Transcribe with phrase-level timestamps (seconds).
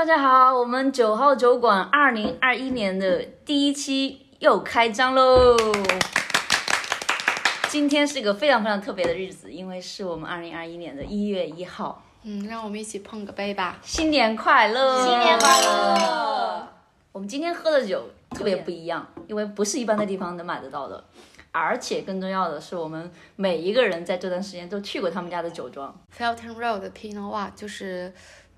[0.00, 5.54] 大家好，我们九号酒馆二零二一年的第一期又开张喽。
[7.68, 13.78] 今天是一个非常非常特别的日子，因为是我们二零二一年的一月一号，嗯，让我们一起碰个杯吧。
[13.82, 15.04] 新年快乐！
[15.04, 16.66] 新年快乐！
[17.12, 21.04] 我们今天喝的酒特别不一样，因为不是一般的地方能买得到的，
[21.52, 25.94] 而且更重要的是，我们每一个人在这段时间都去过他们家的酒庄。
[26.16, 28.14] Felton Road 的 Pinot Noir 就是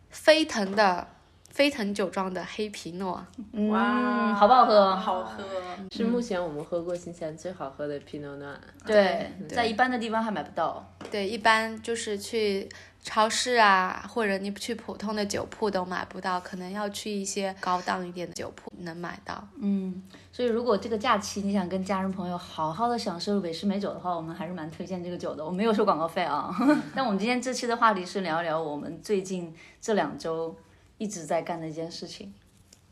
[0.08, 1.08] 飞腾的
[1.52, 3.24] 飞腾酒庄的黑皮诺。
[3.52, 4.96] 嗯，好不好喝？
[4.96, 5.44] 好喝。
[5.90, 8.56] 是目前我们喝过新西兰最好喝的 Pinot Noir。
[8.86, 10.84] 对，在一般的地方还买不到。
[11.10, 12.66] 对，一般就是去
[13.02, 19.46] 超市啊，或者你去普通的酒铺都买不到，可能要去一些高档一点的酒铺能买到。
[19.60, 25.44] 嗯，所以如果这个假期你想跟家人朋友好好的享受美式美酒的话，我们还是蛮推荐这个酒的。
[25.44, 26.50] 我没有收广告费啊。
[26.96, 30.56] 但我们今天这期的话题是聊一聊我们最近这两周
[30.98, 32.32] 一直在干的一件事情，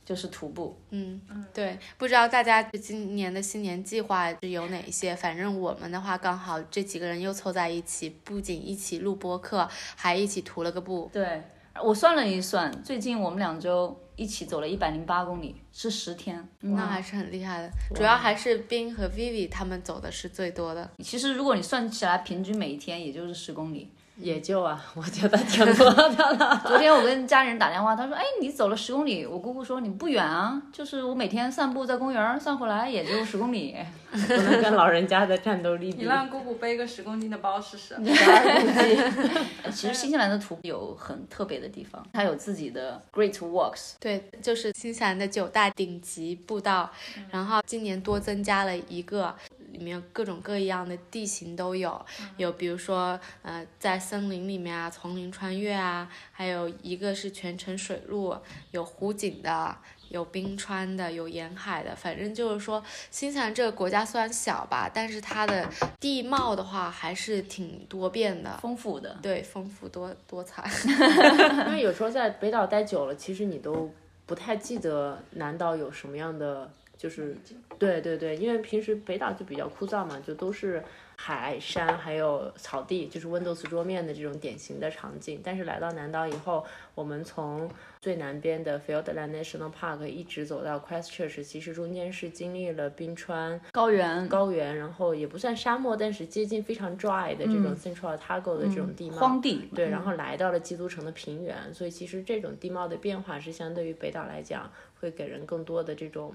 [0.04, 0.76] 就是徒步。
[0.90, 1.20] 嗯，
[1.54, 5.14] 对，不知道大家今年的新年计划是有哪一些？
[5.14, 11.08] 反正我们的话，刚好这几个人又凑在一起，不仅一起录播课，还一起徒了个步。
[11.12, 11.42] 对
[11.82, 16.46] 我算了一算，最近我们两周一起走了一百零八公里，是十天。
[16.58, 20.90] 那还是很厉害的，主要还是冰和 Vivi 他们走的是最多的。
[20.98, 23.90] 其实如果你算起来，平均每一天也就是十公里。
[24.20, 26.62] 也就啊，我觉得挺多的了。
[26.66, 33.76] 昨天我跟家里人打电话，他说：“哎，你走了十公里。”我姑姑说：“你不远啊，就是我每天散步在公园散回来也就十公里。
[34.10, 35.98] 不能跟老人家的战斗力比。
[35.98, 37.96] 你让姑姑背个十公斤的包试试。
[39.70, 43.92] 其实新西兰的徒步有很特别的地方，它有自己的 Great Walks。
[44.00, 46.90] 对，就是新西兰的九大顶级步道，
[47.30, 49.32] 然后今年多增加了一个。
[49.72, 52.04] 里面各种各样的地形都有，
[52.36, 58.36] 有比如说呃在森林里面啊，丛林穿越啊，还有一个是全程水路，
[58.70, 59.76] 有湖景的，
[60.08, 69.18] 有冰川的，有沿海的，反正就是说新西兰这个国家虽然小吧，但是它的地貌的话还是挺多变的，丰富的。
[69.22, 70.68] 对，丰富多多彩。
[71.66, 73.92] 因为有时候在北岛待久了，其实你都
[74.26, 76.70] 不太记得南岛有什么样的。
[77.00, 77.34] 就是，
[77.78, 80.82] 对对对，因为平时北岛就比较枯燥嘛，就都是
[81.16, 85.40] 海山还有草地，就是 Windows 桌面的这种典型的场景。
[85.42, 86.62] 但是来到南岛以后，
[86.94, 87.70] 我们从
[88.02, 99.70] 最南边的 Fiordland National Park 一直走到 Christchurch，其实中间是经历了冰川、高原、高原，然后也不算沙漠，但是接近非常 dry 的这种 Central Otago 的这种地貌，荒地。
[99.74, 106.34] 对，然后来到了基督城的平原，所以其实这种地貌的变化是相对于北岛来讲，会给人更多的这种。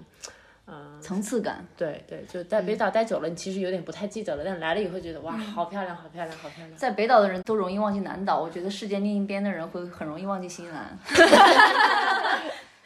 [0.65, 6.75] 呃，层次感，对对，就在北岛待久了，你其实有点不太记得了，但来了以后觉得哇，好漂亮，好漂亮，好漂亮。
[6.75, 10.97] 在北岛的人都容易忘记南岛，我觉得世界另一边的人会很容易忘记新西兰，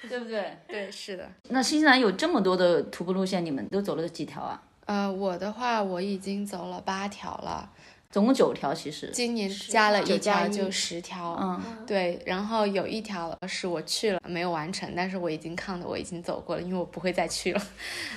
[0.09, 0.57] 对不对？
[0.67, 1.25] 对，是的。
[1.47, 4.61] 那新西兰有这么多的徒步路线，你们都走了几条啊？
[4.85, 7.69] 呃，我的话我已经走了八条了。
[8.11, 9.11] 总共九条，其实。
[9.13, 10.51] 今年加了一条一。
[10.51, 17.61] 就十条，嗯，对，然后有一条是我去了没有完成，但是我已经看的我已经走过了，因为我不会再去了。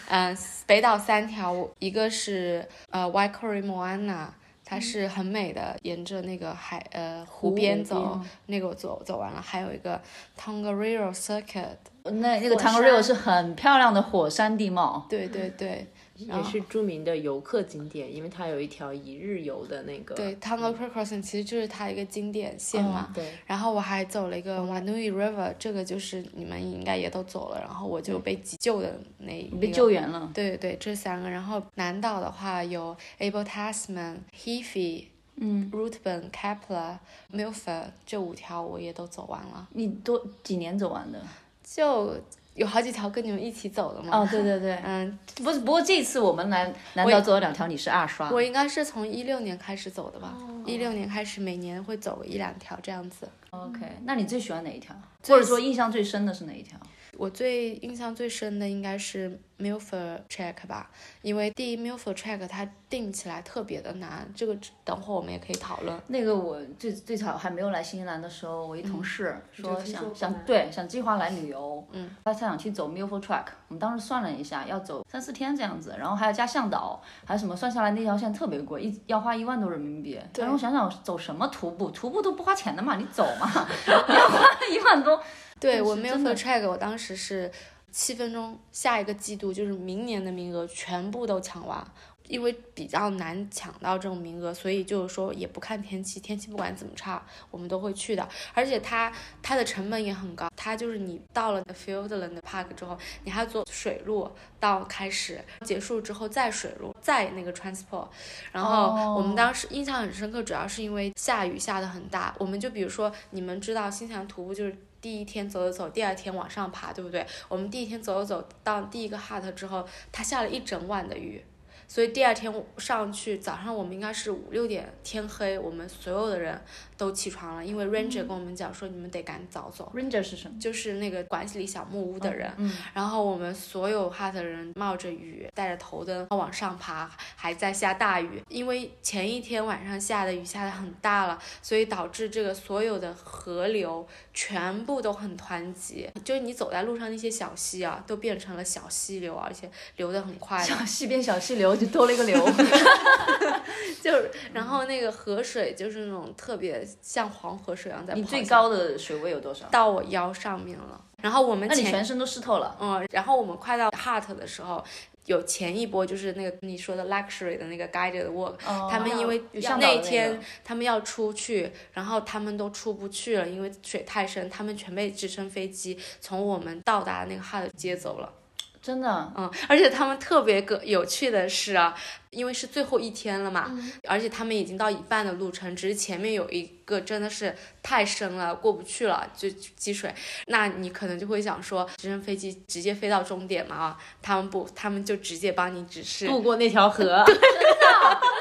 [0.09, 4.29] 嗯、 呃，北岛三条，一个是呃 Waikori Moana，
[4.65, 10.01] 它是很美的，沿着那个海呃湖边走，那个我走走完了，还有一个
[10.41, 15.87] Tongariro Circuit，那那个 Tongariro 是很漂亮的火山地貌，对对对。
[16.27, 20.15] 也是著名的游客景点，因为它有一条一日游的那个。
[20.15, 23.11] 对 t o n g a r i r o Crossing 其实就是它一个经典线嘛。
[23.15, 23.33] 对。
[23.47, 29.43] 然后我还走了一个 Wanui River，这个就是你们应该也都走了，然后我就被急救的那。
[29.61, 30.31] 被救援了。
[30.35, 31.29] 对对对，这三个。
[31.29, 35.05] 然后南岛的话有 Abel Tasman、Heafy、
[35.37, 36.99] 嗯 Rootburn、Kepler、
[37.33, 39.69] Milford 这五条我也都走完了。
[39.73, 41.21] 你多几年走完的？
[41.63, 42.17] 就。
[42.55, 44.19] 有好几条跟你们一起走的嘛？
[44.19, 48.31] 哦，对对对， 嗯，不是，不过这次我们来难道走了两条，你是二刷。
[48.31, 50.35] 我应该是从一六年开始走的吧？
[50.67, 53.29] 一六年开始每年会走一两条这样子。
[53.51, 54.95] OK，那你最喜欢哪一条？
[55.29, 56.79] 或者说印象最深的是哪一条？
[57.23, 60.91] 我最印象最深的应该是 Milford Track 吧，
[61.21, 65.97] 因为第一 Milford Track 它定起来特别的难，这个等会儿我们也可以讨论。
[66.09, 80.19] 那个我最最早还没有来新西兰的时候，我一同事说想想对想计划来旅游，嗯，他他想去走 Milford Track，我们当时算了一下，要走三四天这样子，然后还要加向导，还有什么算下来那条线特别贵，一要花一万多人民币。
[80.33, 83.47] 对然后我想想走什么徒步，徒步都不花钱的嘛，你走嘛，
[83.87, 85.23] 你要花一万多。
[85.63, 87.51] 对我但是真的 Milford Track 我当时是
[87.91, 91.87] 七分钟，下一个季度就是明年的名额全部都抢完，
[92.27, 98.27] 因为比较难抢到这种名额，所以就是说也不看天气，天气不管怎么差，我们都会去的。
[98.55, 99.13] 而且它
[99.43, 108.09] 它的成本也很高，它就是你到了 Fieldland Park 之后，你还要坐水路到开始结束之后再水路再那个 transport。
[108.53, 112.35] 然后我们当时印象很深刻，主要是因为下雨下的很大。
[112.39, 117.27] 我们就比如说你们知道新西兰徒步就是第一天走走走，第二天往上爬，对不对？
[117.49, 121.45] 我们第一天走走走到第一个 hut 之后，它下了一整晚的雨。
[121.89, 126.59] 所以第二天上去，早上我们应该是五六点，天黑，我们所有的人
[127.03, 129.91] 都起床了，因为 ranger 跟我们讲说你们得赶早走。
[129.93, 130.57] Ranger 是什么？
[130.61, 150.63] 就是那个管理小木屋的人，嗯，然后我们所有 hut 的人冒着雨，带着头灯往上爬，还在下大雨，因为前一天晚上下的雨下的很大了，所以导致这个所有的河流全部都很湍急，就是你走在路上那些小溪啊，都变成了小溪流， 而且流得很快。
[150.63, 152.39] 小溪变小溪流就多了一个流。
[154.01, 159.67] 就是，然后那个河水就是那种特别像黄河水一样在你最高的水位有多少？
[159.71, 161.01] 到我腰上面了。
[161.23, 162.77] 然后我们那你全身都湿透了。
[162.81, 164.85] 嗯，然后我们快到 Hart 的时候，
[165.27, 178.33] 有前一波就是那个你说的 luxury 的那个 guided walk，、哦他们因为那天他们要出去，然后他们都出不去了，因为水太深，他们全被直升飞机从我们到达那个 Hut 接走了。
[178.83, 181.95] 真的，嗯，而且他们特别个有趣的是啊，
[182.31, 183.71] 因为是最后一天了嘛，
[184.09, 190.13] 而且他们已经到一半的路程，只是前面有一个真的是太深了，过不去了，就积水。
[190.47, 193.99] 那你可能就会想说，直升飞机直接飞到终点嘛啊？
[194.21, 198.32] 他们不，他们就直接帮你指示，渡过那条河，他们还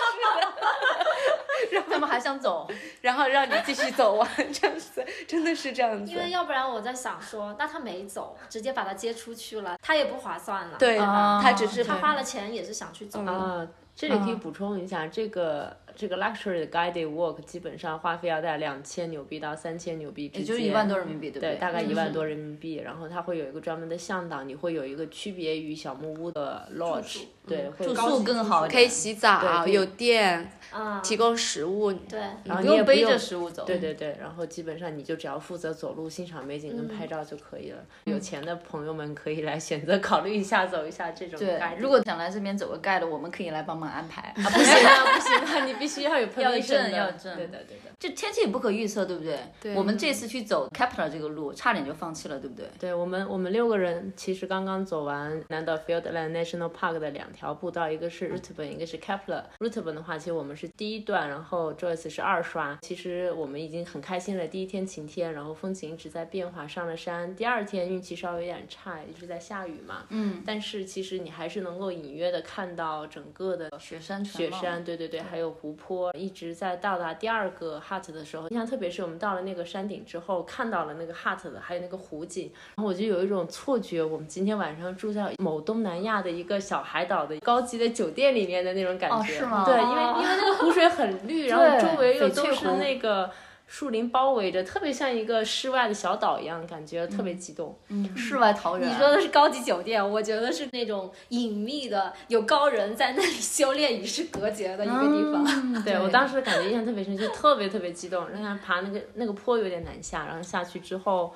[2.21, 2.69] 想走，
[3.01, 6.17] 然后让你继续走完，这样子真的是这样子因。
[6.17, 10.77] 为要不然我在想说，那他没走，直接把他接出去了，他也不划算了。
[10.77, 13.25] 对，啊他只是他花了钱也是想去走。
[13.25, 21.59] 啊，这里可以补充一下，这个这个 luxury 的 guided walk 基本上花费要在两千纽币到三千纽币之间，也就是一万多人民币，对不对，对？
[21.59, 22.75] 大概一万多人民币。
[22.83, 31.91] 然后它会有一个专门的向导，你会有一个区别于小木屋的 lodge，对，会住宿更好，可以洗澡，有电，啊，提供食物。
[31.91, 33.65] 对，然后不用背你也不用着食物走。
[33.65, 37.79] 对对对，然后基本上你就只要负责走路、欣赏美景跟拍照就可以了。
[38.05, 44.21] 有钱的朋友们可以来选择考虑一下走一下这种对如果想来这边走个 guide，我们可以来帮忙安排。
[44.21, 47.90] 啊不行啊 不行啊，你必须要有 permission 要证的要证对的对的。
[48.01, 49.39] 就天气也不可预测，对不对？
[49.61, 52.67] 对我们这次去走 Kepler 这个路，差点就放弃了，对不对？
[52.79, 59.43] 对我们，我们六个人其实刚刚走完南岛 Fieldland National Park 的两条步道，一个是 Ruteburn，一个是 Kepler。
[59.59, 62.79] Ruteburn 的话，其实我们是第一段，然后 Joyce 是二刷。
[62.81, 67.35] 其实我们已经很开心了，第一天晴天，然后风景一直在变化，上了山。
[67.35, 70.07] 第二天运气稍微有点差，一直在下雨嘛。
[70.09, 76.11] 嗯，但是其实你还是能够隐约的看到整个的雪山雪山，对对对，还有湖泊。
[76.13, 89.17] 一直在到达第二个 hut 的时候，印象特别是我们到了那个山顶之后，看到了那个 hut 的，还有那个湖景，然后我就有一种错觉，我们今天晚上住在某东南亚的一个小海岛的高级的酒店里面的那种感觉。
[89.17, 93.29] 哦是吗对，因为因为那个湖水很绿， 然后周围又都是那个。
[93.71, 97.73] 树林包围着，特别像一个室外的小岛一样，感觉特别激动。
[97.87, 98.89] 嗯，世外桃源。
[98.89, 105.45] 你说的是高级酒店，我觉得是那种隐秘的，有高人在那里修炼与世隔绝的一个地方。
[105.63, 108.29] 嗯对我当时感觉印象特别深，就特别特别激动。
[108.29, 111.33] 然后爬那个那个坡有点难下，然后下去之后，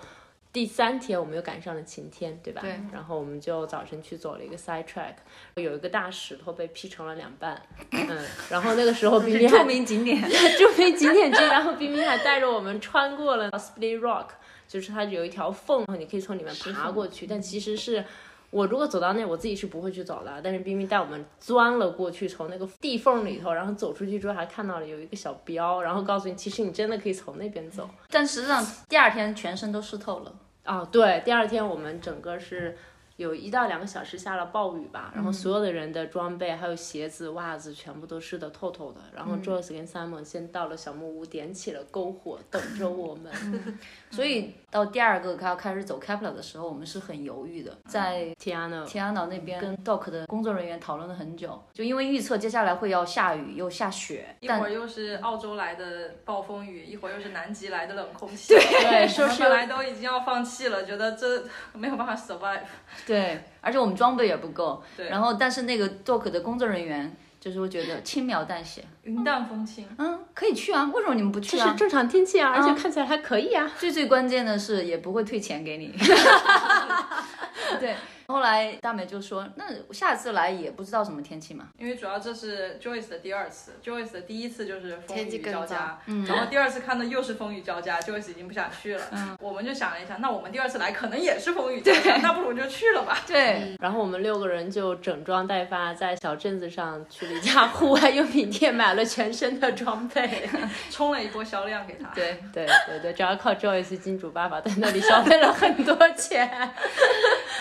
[0.55, 2.61] 第三天我们又赶上了晴天，对吧？
[2.61, 5.15] 对然后我们就早晨去走了一个 side track，
[5.55, 10.17] 有一个大石头被劈成了两半， 嗯，然后那个时候冰冰还著名景点，
[10.57, 14.27] 著名景点之一，然后冰冰还带着我们穿过了 Split Rock，
[14.65, 18.05] 就是它有一条缝，你可以从里面爬过去，但其实是。
[18.51, 20.39] 我如果走到那，我自己是不会去走的。
[20.41, 27.89] 但是冰冰带我们钻了过去，从那个地缝里头，然后走出去之后还看到了有一个小标，然后告诉你，其实你真的可以从那边走。
[28.09, 30.33] 但实际上第二天全身都湿透了。
[30.65, 32.75] 哦，对，第二天我们整个是
[33.17, 38.99] 有一到两个小时下了暴雨吧，然后所有的人的装备还有鞋子、袜子全部都湿得透透的。
[39.15, 43.31] 然后 Joyce 跟 Simon 先到了小木屋，点起了篝火，等着我们。
[44.15, 58.53] 所以到第二个要开始走 Kepler 的时候，我们是很犹豫的，在 Tiana，天安岛那边跟 Dock 的工作人员讨论了很久，就因为预测接下来会要下雨又下雪，一会儿又是澳洲来的暴风雨，一会儿又是南极来的冷空气。
[58.55, 61.43] 对，说是我们本来都已经要放弃了，觉得这
[61.73, 62.61] 没有办法 survive。
[63.05, 71.65] 对，而且我们装备也不够，对然后但是那个 Dock 的工作人员就是我觉得轻描淡写，云淡风轻，嗯，可以去啊，为什么你们不去啊？
[71.67, 73.71] 这是正常天气啊，而且看起来还可以啊。
[73.77, 75.93] 最最关键的是也不会退钱给你，
[77.79, 77.93] 对，
[78.27, 81.69] 后来大美就说，那下次来也不知道什么天气嘛。
[81.77, 89.37] 因为主要这是 Joyce 的第二次，Joyce 的第一次就是风雨交加，然后第二次看到又是风雨交加，Joyce 已经不想去了。
[89.39, 93.17] 我们就想了一下，那我们第二次来可能也是风雨交加，那不如就去了吧。
[93.27, 100.49] 对，然后我们六个人就整装待发，在小镇子上去了一家户外用品店，买了全身的装备。
[100.89, 102.09] 冲了一波销量给他。
[102.15, 106.73] 对，对对对，主要靠 Joyce 金主爸爸在那里消费了很多钱。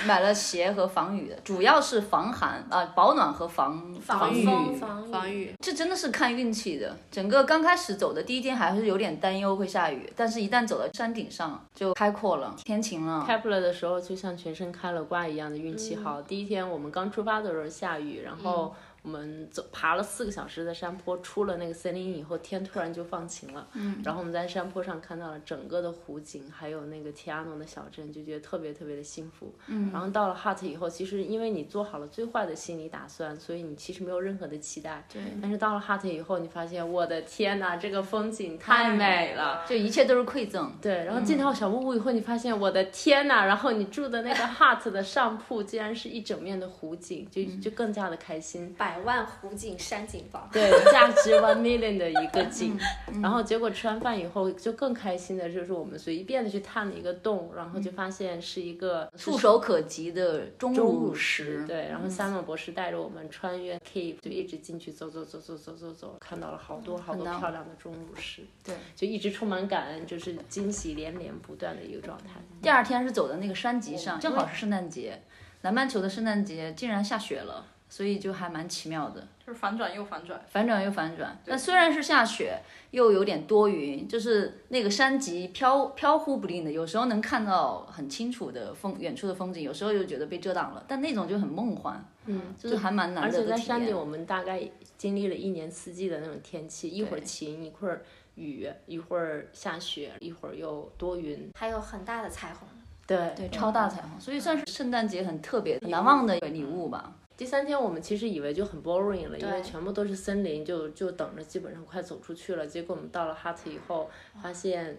[0.07, 4.45] 买了鞋和防雨的，主要是防寒啊、保暖和防防雨。
[4.45, 6.97] 风防防雨，这真的是看运气的。
[7.11, 13.27] 整个刚开始走的第一天还是有点担忧会下雨，但是一旦走到山顶上就开阔了，天晴了。
[13.29, 16.23] Kepler 的时候就像全身开了挂一样的运气好。
[16.23, 18.73] 第一天我们刚出发的时候下雨，然后
[19.05, 23.69] 我们走爬了四个小时的山坡，出了那个森林以后，天突然就放晴了。
[23.75, 29.55] 嗯，然后我们在山坡上看到了整个的湖景，还有那个提亚诺的小镇，就觉得特别特别的幸福。
[29.67, 35.07] 嗯，然后到了 Hut 以后，其实因为你做好了最坏的心理打算，所以你其实没有任何的期待。
[35.13, 35.21] 对。
[35.43, 39.67] 但是到了 Hut 以后，你发现我的天呐，这个风景太美了。
[39.69, 40.75] 就一切都是馈赠。
[40.81, 48.75] 对，然后进到小木屋以后，你发现我的天呐，然后你住的那个 hut 的上铺竟然是一整面的湖景，就就更加的开心。
[48.95, 50.49] 百万湖景山景房。
[50.53, 52.79] 对，价值 one million 的一个 景。
[53.21, 61.67] 然后结果吃完饭以后，就更开心的就是我们随便的去探了一个洞，然后就发现是一个触手可及的钟钟乳乳石。
[61.67, 68.43] 对，然后 Simon 博士带着我们穿越 cave，就一直进去走走走走走走走，看到了好多好多漂亮的钟乳石。
[68.63, 72.41] 对，就一直充满感恩，就是惊喜连连不断的一个状态。
[72.63, 75.21] 第二天是走的那个山脊上，正好是圣诞节，
[75.63, 79.25] 南半球的圣诞节竟然下雪了，所以就还蛮奇妙的。
[79.47, 80.41] 就是反转又反转。
[80.49, 82.59] 反转又反转，那虽然是下雪，
[82.91, 94.61] 又有点多云，就是那个山脊飘飘忽不定的，有时候能看到很清楚的风远处的风景，有时候又觉得被遮挡了，但那种就很梦幻，嗯，就是还蛮难得的体且在山顶，我们大概
[94.99, 98.03] 经历了一年四季的那种天气，一会儿晴，一会儿
[98.35, 101.49] 雨，一会儿下雪，一会儿又多云。
[101.55, 102.67] 还有很大的彩虹。
[103.07, 107.13] 对对，超大彩虹，所以算是圣诞节很特别、很难忘的礼物吧。
[107.37, 112.65] 第三天我们其实以为就很 boring 了，因为全部都是森林，就就等着基本上快走出去了。
[112.67, 114.09] 结果我们到了 Hut 以后，
[114.41, 114.97] 发现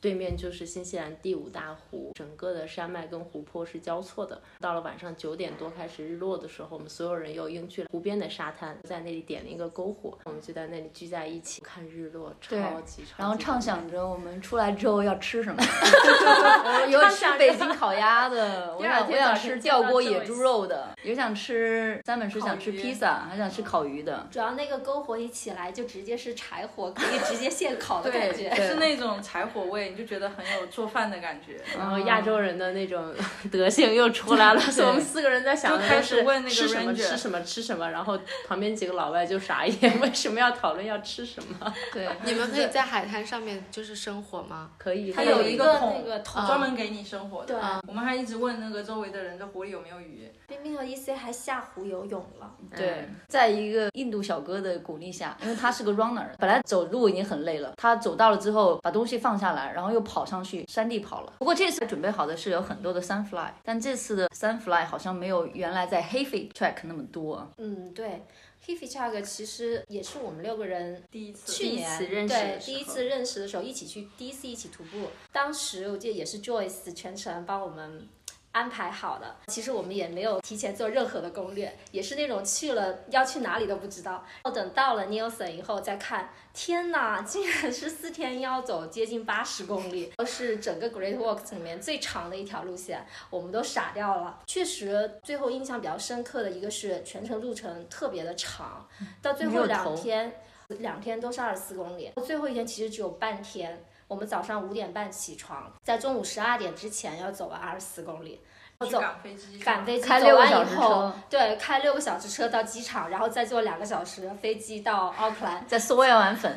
[0.00, 4.40] 对面就是新西兰第五大湖，整个的山脉跟湖泊是交错的。
[4.60, 24.26] 到了晚上九点多开始日落的时候，我们所有人又应去了湖边的沙滩，在那里点了一个篝火，我们就在那里聚在一起看日落，超级超级然后畅想着我们出来之后要吃什么， 我有吃北京烤鸭的， 我想我想吃吊锅野猪肉的，有想吃三本是想吃披萨，还想吃烤鱼的。
[24.30, 28.54] 主要那个篝火一起来就直接是柴火，可以直接现烤的 感觉。
[28.54, 31.60] 是那种柴火味，你就觉得很有做饭的感觉。
[31.76, 33.14] 然后亚洲人的那种
[33.50, 41.74] 德性又出来了，所以我们四个人在想的就开始问那个吃什么吃什么吃什么，然后旁边几个老外就傻眼， 为什么要讨论要吃什么？
[41.92, 44.70] 对，你们可以在海滩上面就是生火吗？
[44.78, 47.46] 可以，它有一个那个桶专门给你生火的。
[47.46, 50.30] 对我们还一直问那个周围的人，这湖里有没有鱼。
[50.46, 52.50] 冰冰和 EC 还下湖游泳了。
[52.74, 61.32] 对，在一个印度小哥的鼓励下，因为他是个 runner，本来走路已经很累了，他走到了之后把东西放下来，然后又跑上去山地跑了。
[61.38, 67.48] 不过这次准备好的是有很多的 sunfly，但这次的 sunfly 好像没有原来在 Hefe track 那么多。
[67.58, 68.22] 嗯，对。
[68.60, 75.06] h i f i Track 其实也是我们六个人第一次，去年次认识对的时候第一次认识的时候一起去，第一次一起徒步。
[75.32, 78.08] 当时我记得也是 Joyce 全程帮我们
[78.52, 79.36] 安排好的。
[79.48, 84.24] 其实我们也没有提前做任何的攻略，也是那种去了要去哪里都不知道。
[84.54, 94.40] 等到了 Nielsen 以后再看，天哪，竟然是四天要走接近八十公里， 是整个 Great Walks 里面最长的一条路线，我们都傻掉了。
[94.46, 98.88] 确实，最后印象比较深刻的一个是全程路程特别的长，
[99.22, 100.32] 到最后两天。
[100.80, 103.82] 两天都是二十四公里，最后一天其实只有半天。
[104.08, 108.40] 我们早上五点半起床，在中午十二点之前要走完二十四公里，
[108.80, 116.56] 去走赶飞机，赶飞机开走完以后，对，开六个小时车到机场，然后再坐两个小时飞机到奥克兰，再嗦一碗粉，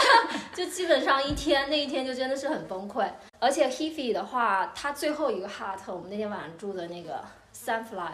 [0.56, 3.06] 就基本上一天那一天就真的是很崩溃。
[3.38, 7.22] 而且 Hefe 的话，它最后一个 hut，我们那天晚上住的那个
[7.54, 8.12] Sunfly。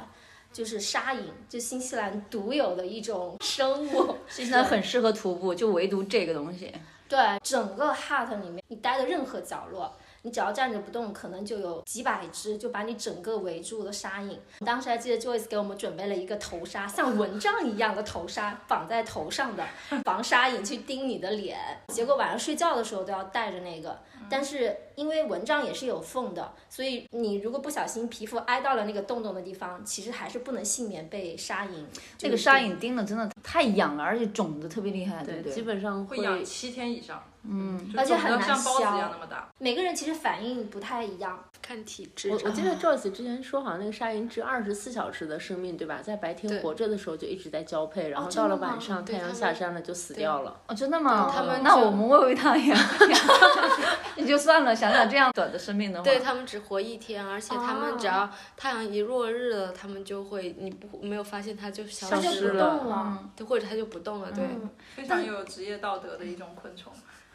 [0.53, 6.71] 就是沙蝇，就新西兰独有的一种生物，新西兰很适合徒步，就唯独这个东西。
[7.13, 14.41] 对，整个 hut 里面，你待的任何角落，你只要站着不动，可能就有几百只就把你整个围住的沙影。
[14.65, 19.63] 当时还记得 Joyce 给我们准备了一个头纱，像蚊帐一样的头纱，绑在头上的，
[20.07, 21.59] 防沙影去叮你的脸。
[21.89, 23.99] 结果晚上睡觉的时候都要带着那个。
[24.29, 31.85] 但是因为蚊帐也是有缝的，所以你如果不小心皮肤挨到了那个洞洞的地方，其实还是不能幸免被沙蝇。
[32.19, 35.53] 这个沙蝇叮的真的太痒了，而且肿的特别厉害，对不对？
[35.53, 39.49] 基本上会痒七天以上，嗯，而且很难像包子一消样那么大。
[39.59, 41.39] 每个人其实反应不太一样。
[41.61, 42.29] 看体质。
[42.29, 46.01] 我我记得 Joyce 之前说，好像那个鲨鱼只二十四小时的生命，对吧？
[46.03, 50.61] 在白天活着的时候就一直在交配，然后到了晚上太阳下山了就死掉了。
[50.67, 51.31] 哦，真的吗？
[51.33, 52.77] 他们那我们喂喂它呀，
[54.17, 54.75] 也就算了。
[54.75, 63.29] 想想这样短的生命的话，对他们只活一天，而且他们只哦要太阳一落日了，他们就会你不没有发现它就消它就不失了，动了。
[63.47, 64.43] 或者它就不动了，对。
[64.45, 66.93] 嗯非常有职业道德的一种昆虫，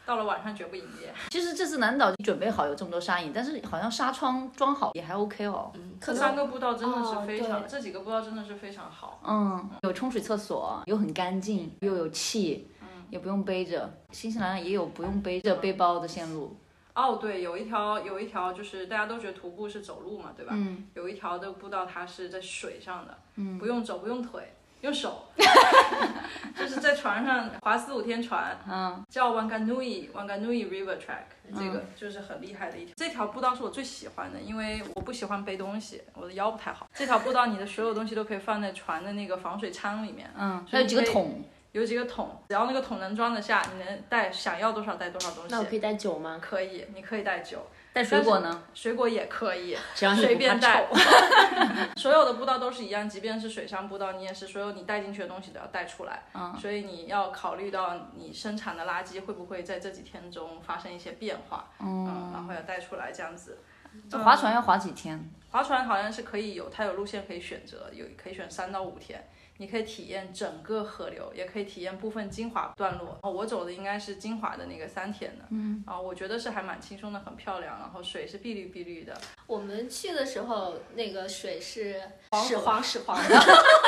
[0.08, 1.12] 到了晚上绝不营业。
[1.28, 5.70] 其实这次南岛准备好有这么多沙影，但是好像纱窗装好也还 OK 哦。
[6.00, 9.20] 这可三个步道真的哦是非常，对这几个步道真的是非常好。
[9.22, 12.66] 嗯，有冲水厕所，又很干净，又有气，
[13.10, 13.92] 也不用背着。
[14.12, 16.56] 新西兰也有不用背着背包的线路。
[16.94, 20.52] 哦，对，有一条有一条就是大家都觉得徒步是走路嘛，对吧？
[20.56, 25.24] 嗯，有一条的步道它是在水上的，嗯，不用走，不用腿，用手，
[26.56, 32.94] 就是在船上划四五天船，嗯，叫 Wanganui Wanganui River Track，这个就是很厉害的一条。
[32.96, 36.88] 这条步道是我最喜欢的，因为我不喜欢背东西，我的腰不太好。
[36.94, 41.42] 这条步道你的所有东西都可以放在船的那个防水舱里面，嗯，还有几个桶，
[41.72, 45.48] 有几个桶，只要那个桶能装得下，你能带想要多少带多少东西。
[45.50, 46.38] 那我可以带酒吗？
[46.40, 47.66] 可以，你可以带酒，
[47.98, 48.62] 带水果呢？
[48.74, 50.94] 水果也可以，只要随便带臭。
[51.98, 56.22] 所有的步道都是一样，即便是水上步道，你也是所有你带进去的东西都要带出来。
[56.34, 63.58] 嗯所以你要考虑到你生产的垃圾会不会在这几天中发生一些变化，嗯，然后要带出来这样子。
[64.08, 65.28] 这划船要划几天？
[65.50, 69.28] 划船好像是可以有，它有路线可以选择，有可以选三到五天。
[69.58, 73.18] 你可以体验整个河流，也可以体验部分精华段落。
[73.22, 82.00] 哦，我走的应该是精华的那个三天的，嗯，啊，我觉得是还蛮轻松的，很漂亮，然后水是碧绿碧绿的，我们去的时候，那个水是
[82.30, 83.36] 黄屎黄屎黄的，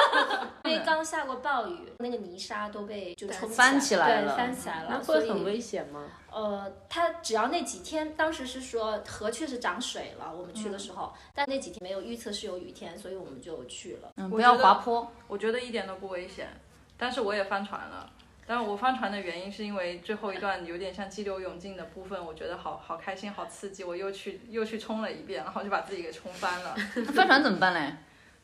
[0.64, 6.04] 因为刚下过暴雨，那个泥沙都被就冲翻起来了对，翻起来了，那会很危险吗？
[6.32, 14.12] 呃，它只要那几天，当时是说河确实涨水了，我们去的时候，但那几天没有预测是有雨天，所以我们就去了。
[14.16, 15.10] 嗯，不要滑坡。
[15.28, 16.48] 我觉得一点都不危险，
[16.96, 18.08] 但是我也翻船了。
[18.46, 26.74] 但是我翻船的原因是因为最后一段有点像激流勇进的部分，我觉得好好开心、好刺激，我又去又去冲了一遍，然后就把自己给冲翻了。
[26.96, 27.94] 那翻船怎么办嘞？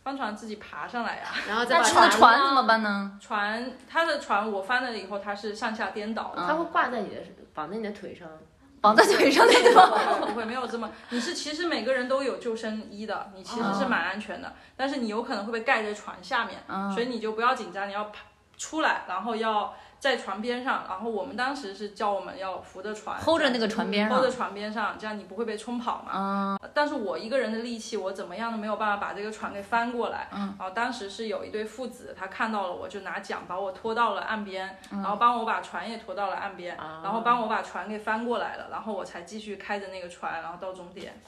[0.05, 3.19] 翻船自己爬上来呀、然后再把那船船怎么办呢？
[3.21, 6.47] 船它的船我翻了以后，它是上下颠倒的。
[6.47, 7.21] 它会挂在你的
[7.57, 8.29] 绑在你的腿上。
[8.79, 9.99] 绑在腿上那种。
[10.21, 18.21] 不会不会没有这么，你是其实每个人都有救生衣的，你其实是蛮安全的，但是你有可能会被盖在船下面，所以你就不要紧张，你要爬
[18.57, 26.59] 出来，然后要在船边上，然后我们当时是叫我们要扶着船 hold 着那个船边上 hold 着船边上，这样你不会被冲跑嘛。
[26.75, 30.29] 但是我一个人的力气，我怎么样都没有办法把这个船给翻过来。
[30.33, 41.21] 嗯，然后当时是有一对父子，他看到了我就拿桨把我拖到了岸边，然后帮我把船也拖到了岸边，然后帮我把船给翻过来了，然后我才继续开着那个船，然后到终点。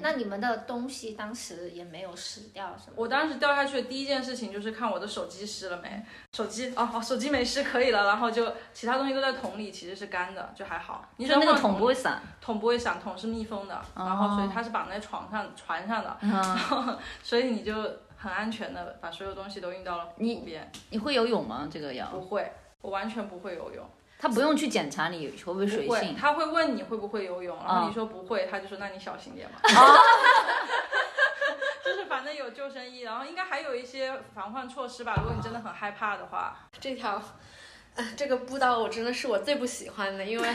[0.00, 2.94] 那你们的东西当时也没有湿掉是吗？
[2.96, 6.00] 我当时掉下去的第一件事情就是看我的手机湿了没，
[6.32, 11.08] 手机哦哦，手机没湿可以了，然后就其他东西都在桶里，其实是干的，就还好。
[11.16, 12.22] 你说那个桶不会散。
[12.40, 17.74] 桶不会散，桶是密封的，然后所以它是绑在床上船上的， 嗯，所以你就
[18.16, 20.70] 很安全的把所有东西都运到了湖边。
[20.90, 21.68] 你会游泳吗？
[21.68, 23.84] 这个要不会，我完全不会游泳，
[24.26, 26.16] 他不用去检查你会不会水，性。
[26.16, 29.60] 他会问你会不会游泳，然后啊你说不会，他就说那你小心点嘛。
[31.84, 35.14] 就是反正有救生衣，然后应该还有一些防范措施吧。
[35.18, 37.22] 如果你真的很害怕的话，这条，
[37.94, 40.48] 呃，这个步道我真的是我最不喜欢的，因为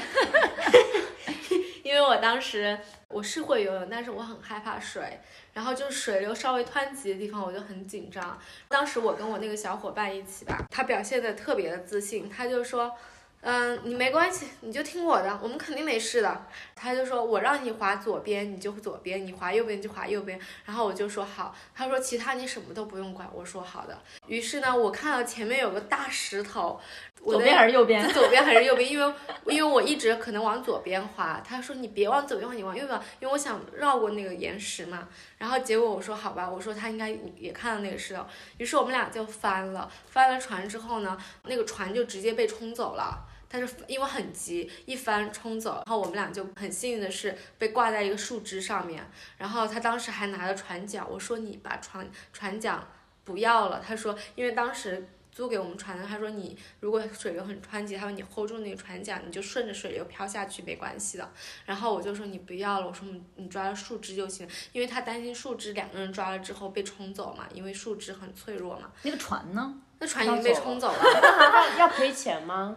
[1.85, 5.21] 因为我当时我是会游泳，但是我很害怕水，
[5.53, 8.37] 然后就是水流稍微湍急的地方我就很紧张。
[8.67, 12.93] 当时我跟我那个小伙伴一起吧，他表现的特别的自信，他就说。
[13.41, 16.45] 嗯，你没关系，你就听我的，我们肯定没事的。
[16.75, 20.39] 他就说，我让你滑左边，你就左边；你滑右边就滑右边。
[20.63, 21.55] 然后我就说好。
[21.73, 23.27] 他说其他你什么都不用管。
[23.33, 23.97] 我说好的。
[24.27, 26.79] 于是呢，我看到前面有个大石头，
[27.21, 28.07] 我左边还是右边？
[28.13, 28.87] 左边还是右边？
[28.87, 29.13] 因为
[29.47, 31.41] 因为我一直可能往左边滑。
[31.43, 35.07] 他说你别往左边滑，你往右边，因为我想绕过那个岩石嘛。
[35.41, 38.23] 然后结果我说好吧，我说他应该也看到那个石头。
[38.59, 43.27] 于是我们俩就翻了，翻了船之后呢，那个船就直接被冲走了。
[43.49, 49.03] 但是因为很急，一翻冲走，然后我们俩就很幸运的是被挂在一个树枝上面，
[49.39, 52.87] 然后他当时还拿着船桨，我说你把船船桨
[53.23, 55.07] 不要了，他说因为当时。
[55.31, 61.29] 租给我们船的，他说你如果水流很湍急，他说你 hold 住那个船桨，你就顺着水流飘下去没关系的。
[61.65, 68.91] 然后我就说你不要了，我说你你抓着树枝就行，因为他担心树枝两个人抓了之后被冲走嘛，因为树枝很脆弱嘛。
[69.03, 69.73] 那个船呢？
[69.99, 71.03] 那船已经被冲走了，
[71.79, 72.75] 要赔钱吗？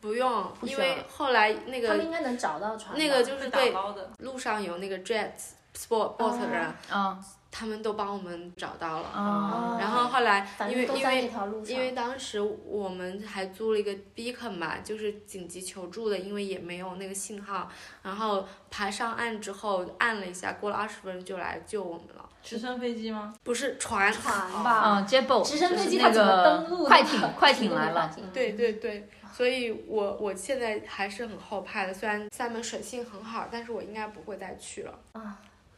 [0.00, 2.96] 不用，因为后来那个他们应该能找到船。
[2.96, 4.10] 那个就是打对包的。
[4.18, 5.30] 路上有那个 jet
[5.76, 7.18] sport boat 的人，啊
[7.50, 9.08] 他们都帮我们找到了。
[9.08, 11.30] 啊，然后后来因为因为。
[11.66, 17.68] 因为当时我们还租了一个 beacon 嘛，就是紧急求助的，因为也没有那个信号。
[18.02, 22.28] 然后爬上岸之后按了一下，过了二十分钟就来救我们了。
[22.42, 23.34] 直升飞机吗？
[23.42, 26.88] 不是船，船吧，啊 j e b o 直升飞机那它怎么个登陆的？
[26.88, 28.10] 快艇，快艇来了。
[28.32, 31.92] 对对对，所以我我现在还是很后怕的。
[31.92, 34.98] 虽然厦门水性很好，但是我应该不会再去了。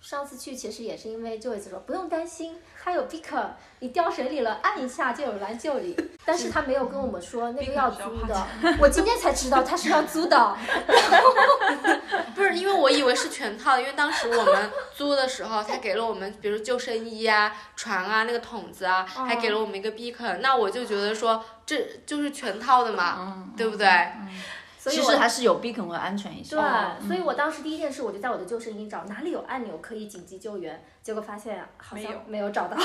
[0.00, 3.48] 上次去其实也是因为 Joyce 说不用担心，它有 beacon，
[3.80, 5.96] 你掉水里了按一下就有人来救你。
[6.24, 8.46] 但是他没有跟我们说那个要租的，
[8.78, 10.56] 我今天才知道他是要租的。
[12.34, 23.86] 不是，因为我以为是全套，因为当时我们租的时候，他给了我们，比如救生衣啊、船啊、那个桶子啊，还给了我们一个 beacon，那我就觉得说这就是全套的嘛，对不对？
[24.82, 26.56] 所以其实还是有 beacon 会安全一些。
[26.56, 32.78] 对，所以我当时第一件事我就在我的救生衣找哪里有按钮可以紧急救援，结果发现好像没有没有找到。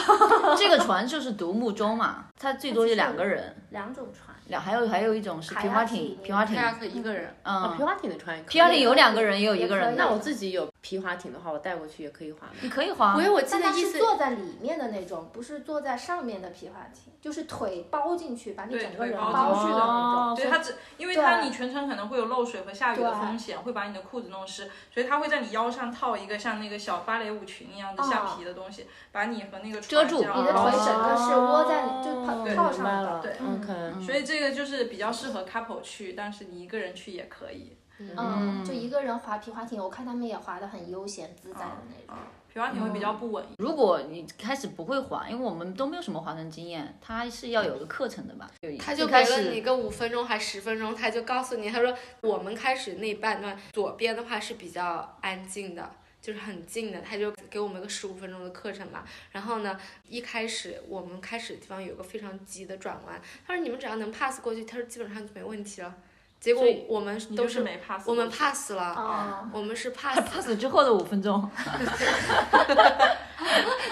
[0.58, 6.56] 这个船就是独木舟嘛，它最多就两个人，两种船，两还有还有一种是皮划艇，皮划艇
[6.94, 7.78] 一个人，啊，嗯。
[7.78, 8.52] 皮，划艇的船也可以。
[8.54, 12.54] 皮划艇有两个人也有一个人那我自己有皮划艇的话，我带过去也可以划吗？
[12.62, 13.24] 你可以划因。
[13.24, 19.72] 为我记得意思是坐在里面的那种，不是坐在上面的皮划艇，就是腿包进去，把你整个人腿包包进去。
[19.74, 19.96] 的那种。
[19.96, 30.18] 哦对它只，因为它你全程可能会有漏水和下雨的风险，会把你的裤子弄湿，所以它会在你腰上套一个像那个小芭蕾舞裙一样的下皮的东西，把你和那个遮住。
[30.20, 32.56] 你的腿整个是窝在就套对。
[32.56, 33.20] 套上的。
[33.22, 34.06] 对，OK。
[34.06, 37.76] 所以这个就是比较适合 couple 去，但是你一个人去也可以。
[37.98, 42.22] 嗯，就一个人划皮划艇，我看他们也划得很悠闲自在的那种。
[42.52, 48.50] 皮划艇会比较不稳，如果你开始不会滑，因为我们都没有什么划船经验，他是要有个课程的吧？
[48.62, 55.90] 有一他就给了你个五分钟还十分钟，他就告诉你，他说我们开始那半段左边的话是比较安静的。
[56.26, 59.06] 就是很近的，他就给我们个十五分钟的课程嘛。
[59.32, 65.96] 然后呢，一开始我们开始的地方有个非常急的转弯，他说你们只要能 pass 过去，他说基本上就没问题了。
[66.40, 70.20] 结果我们都就是没 pass 我们 pass 了，哦，我们是 pass。
[70.22, 71.50] pass 之后的五分钟，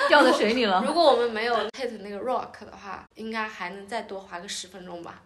[0.07, 0.83] 掉在水里了。
[0.85, 5.21] 如果我们没有 hit 那个 rock 的话，应该还能再多滑个十分钟吧。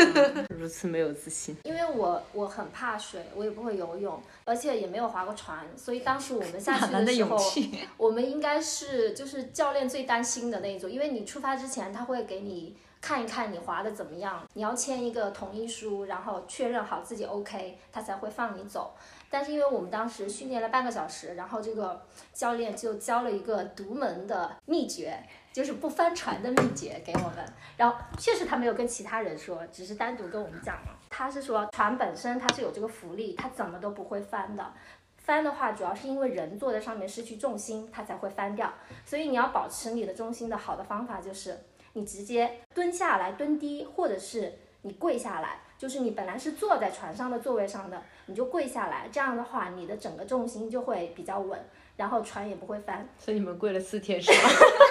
[0.56, 1.56] 如此没有自信。
[1.64, 7.88] 因为我我很怕水，我也不会游泳，而且也没有划过船，所以当时我们下去的的时候，勇气。
[7.96, 18.94] 我们应该是就是教练最担心的那一组，因为你出发之前他会给你看一看你滑的怎么样，你要签一个同意书，然后确认好自己 OK，他才会放你走。
[19.30, 25.16] 但是因为我们当时训练了半个小时，然后这个教练就教了一个独门的秘诀，
[25.52, 27.36] 就是不翻船的秘诀给我们。
[27.76, 30.98] 然后确实他没有跟其他人说，只是单独跟我们讲了。
[31.08, 34.72] 他是说船本身它是有这个浮力，它怎么都不会翻的。
[35.16, 38.72] 翻的话，主要是因为人坐在上面失去重心，它才会翻掉。
[39.06, 41.56] 所以你要保持你的重心的好的方法就是，
[42.00, 51.62] 你直接蹲下来蹲低，或者是你跪下来，就是你本来是坐在船上的座位上的，你就跪下来，这样的话你的整个重心就会比较稳，
[51.98, 53.06] 然后船也不会翻。
[53.18, 54.48] 所以你们跪了四天是吗？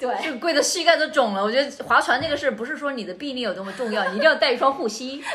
[0.00, 1.44] 对，就跪的膝盖都肿了。
[1.44, 5.22] 我觉得划船这个事不是说你的臂力有多么重要，你一定要带一双护膝。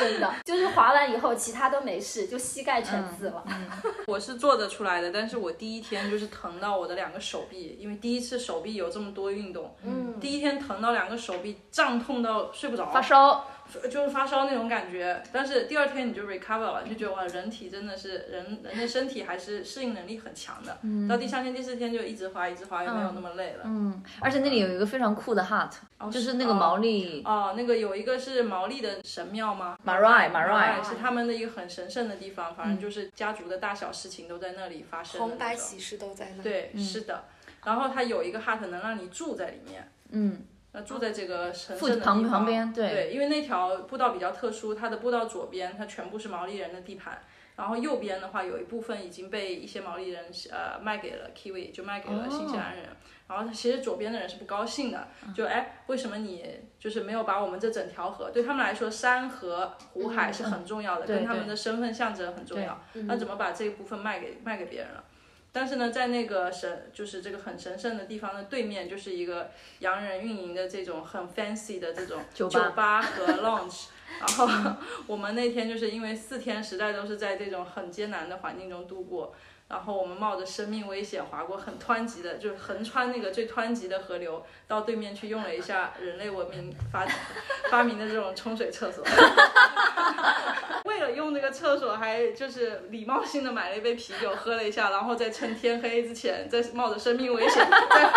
[0.00, 3.44] 真的就是划完以后其他都没事，就膝盖全紫了。
[4.06, 13.46] 我是做得出来的，但是我第一天就是疼到我的两个手臂，因为第一次手臂有这么多运动，嗯，第一天疼到两个手臂胀痛到睡不着，发烧，
[13.90, 15.22] 就是发烧那种感觉。
[15.32, 20.78] 但是第二天你就 recover 了，就觉得哇，人体真的是人人的身体还是适应能力很强的。
[21.08, 23.62] 到第三天、第四天就一直滑一直滑，也没有那么累了。
[23.64, 37.24] 嗯，而且那里有一个非常酷的 hut，哦就是那个毛利哦，那个有一个是毛利的神庙吗 Marai Marai Marai 是他们的一个很神圣的地方，反正就是家族的大小事情都在那里发生红白喜事都在那。，对，是的。
[37.64, 47.20] 然后它有一个 hut 能让你住在里面，嗯，那住在这个神附圣的地方旁旁边对对，因为那条步道比较特殊，它的步道左边它全部是毛利人的地盘，
[47.56, 52.84] 然后右边的话有一部分已经被一些毛利人呃卖给了 Kiwi，就卖给了新西兰人。
[53.26, 58.28] 然后其实左边的人是不高兴的，就哎，为什么你就是没有把我们这整条河？
[58.28, 62.80] 对他们来说，山河湖海是很重要的，跟他们的身份象征很重要。
[63.06, 65.04] 那怎么把这一部分卖给卖给别人了？
[65.52, 73.86] 但是呢，在那个神就是这个很神圣的地方的对面，就是一个洋人运营的这种很 fancy 的这种 酒吧和 lounge。
[74.18, 74.48] 然后
[75.06, 79.34] 我们那天就是因为四天实在都是在这种很艰难的环境中度过。
[79.70, 87.06] 然后我们冒着生命危险划过很湍急的，就是横穿那个最湍急的河流，到对面去用了一下人类文明发
[87.70, 89.04] 发明的这种冲水厕所。
[90.86, 98.10] 为了用这个厕所，还就是礼貌性的买了一杯啤酒喝了一下，然后在趁天黑之前，再冒着生命危险在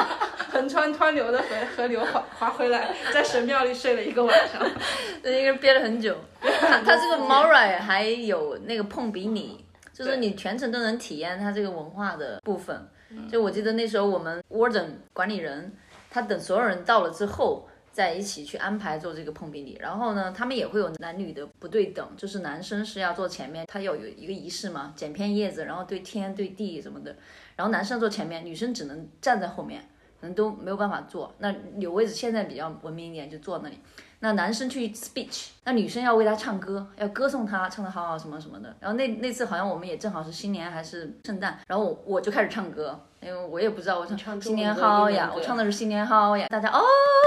[0.51, 1.45] 横穿湍流的河
[1.77, 4.59] 河流划划回来，在神庙里睡了一个晚上。
[5.21, 6.17] 那应该憋了很久。
[6.41, 9.63] 他这个 Mora 还有那个碰比你。
[9.93, 12.89] 就是你全程都能体验它这个文化的部分。
[13.29, 15.71] 就我记得那时候我们 Warden 管理人，
[16.09, 19.77] 他等所有人到了之后，再一起去安排做这个碰壁礼。
[19.79, 27.15] 然后呢，他们也会有男女的不对等，就是男生是要坐前面，他要有一个仪式嘛，剪片叶子，然后对天对地什么的。
[27.55, 29.81] 然后男生坐前面，女生只能站在后面，
[30.19, 31.31] 可能都没有办法坐。
[31.37, 33.77] 那有位置，现在比较文明一点，就坐那里。
[34.23, 38.73] 那男生去 speech，那女生要为他唱歌，要歌颂他，唱的好好什么什么的。
[38.79, 46.79] 然后那那次好像我们也正好是新年还是圣诞，然后我就开始唱歌，因为我也不知道我唱新年好呀，我唱的是新年好呀，大家哦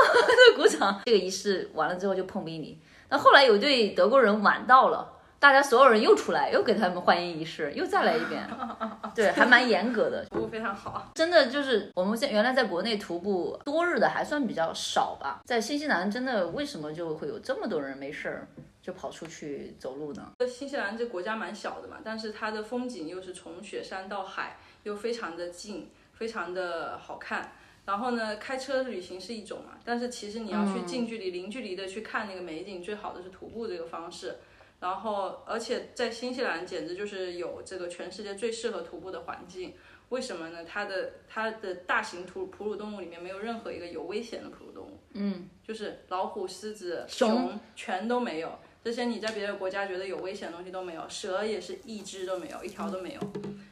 [0.57, 1.03] 鼓掌。
[1.05, 2.81] 这个仪式完了之后就碰壁你。
[3.11, 5.07] 那后来有对德国人晚到了。
[5.39, 8.49] 大家所有人又出来，又给他们欢迎仪式，又再来一遍，
[9.15, 11.11] 对，还蛮严格的，服务非常好。
[11.15, 18.49] 真的就是我们现原来在国内徒步多日的还算比较少吧，在新西兰真的为什么就会有这么多人没事儿
[18.83, 20.33] 就跑出去走路呢？
[20.49, 27.53] 新西兰这国家蛮小的嘛，但是它的风景又是从雪山到海，又非常的近，非常的好看。
[27.85, 34.37] 然后呢，开车旅行是一种嘛，但是其实你要去近距离、零距离的去看那个美景，最好的是徒步这个方式。
[34.81, 39.75] 然后，而且在新西兰简直就是有这个全世界最适合徒步的环境。
[40.11, 40.65] 为什么呢？
[40.65, 44.99] 它的它的大型哺哺乳动物里面没有任何一个有危险的哺乳动物。
[45.15, 48.59] 嗯，就是老虎、狮子、熊全都没有。
[48.85, 53.21] 这些你在别的国家觉得有危险的东西都没有，蛇也是一只都没有，一条都没有。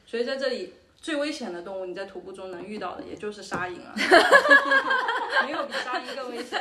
[0.06, 0.72] 所以在这里。
[1.04, 3.92] 最危险的动物，你在徒步中能遇到的，也就是沙蝇了。
[5.44, 6.58] 没有比沙蝇更危险。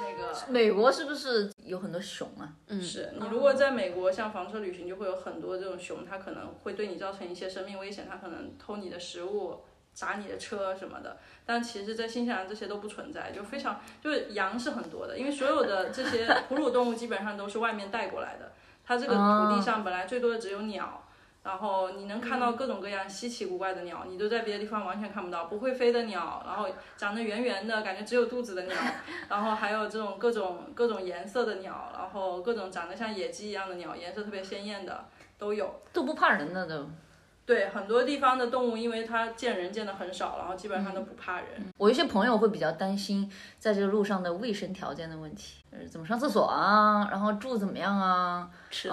[0.00, 2.50] 那个美国是不是有很多熊啊？
[2.66, 9.60] 嗯，是你如果在美国像房车旅行，就会有很多这种熊，它可能会对你造成一些生命危险，它可能偷你的食物、
[9.92, 11.16] 砸你的车什么的。
[11.46, 18.50] 但其实，在新西兰这些都不存在，就非常就是羊是很多的，因为所有的这些哺乳动物基本上都是外面带过来的。
[18.84, 21.04] 它这个土地上本来最多的只有鸟。
[21.48, 25.46] 然后你能看到各种各样稀奇古怪的鸟，你都在别的地方完全看不到。
[25.46, 28.76] 不会飞的鸟，然后长得圆圆的，感觉只有肚子的鸟，
[29.30, 35.06] 然后还有这种各种各种颜色的鸟，然后各种长得像野鸡一样的鸟，颜色特别鲜艳的
[35.38, 35.80] 都有。
[35.90, 36.86] 都不怕人的都。
[37.48, 41.46] 对很多地方的动物，因为它见人见的很少，然后基本上都不怕人。
[41.78, 48.50] 我一些朋友会比较担心在这个路上的卫生条件的问题，呃，怎么上厕所啊，然后住怎么样啊，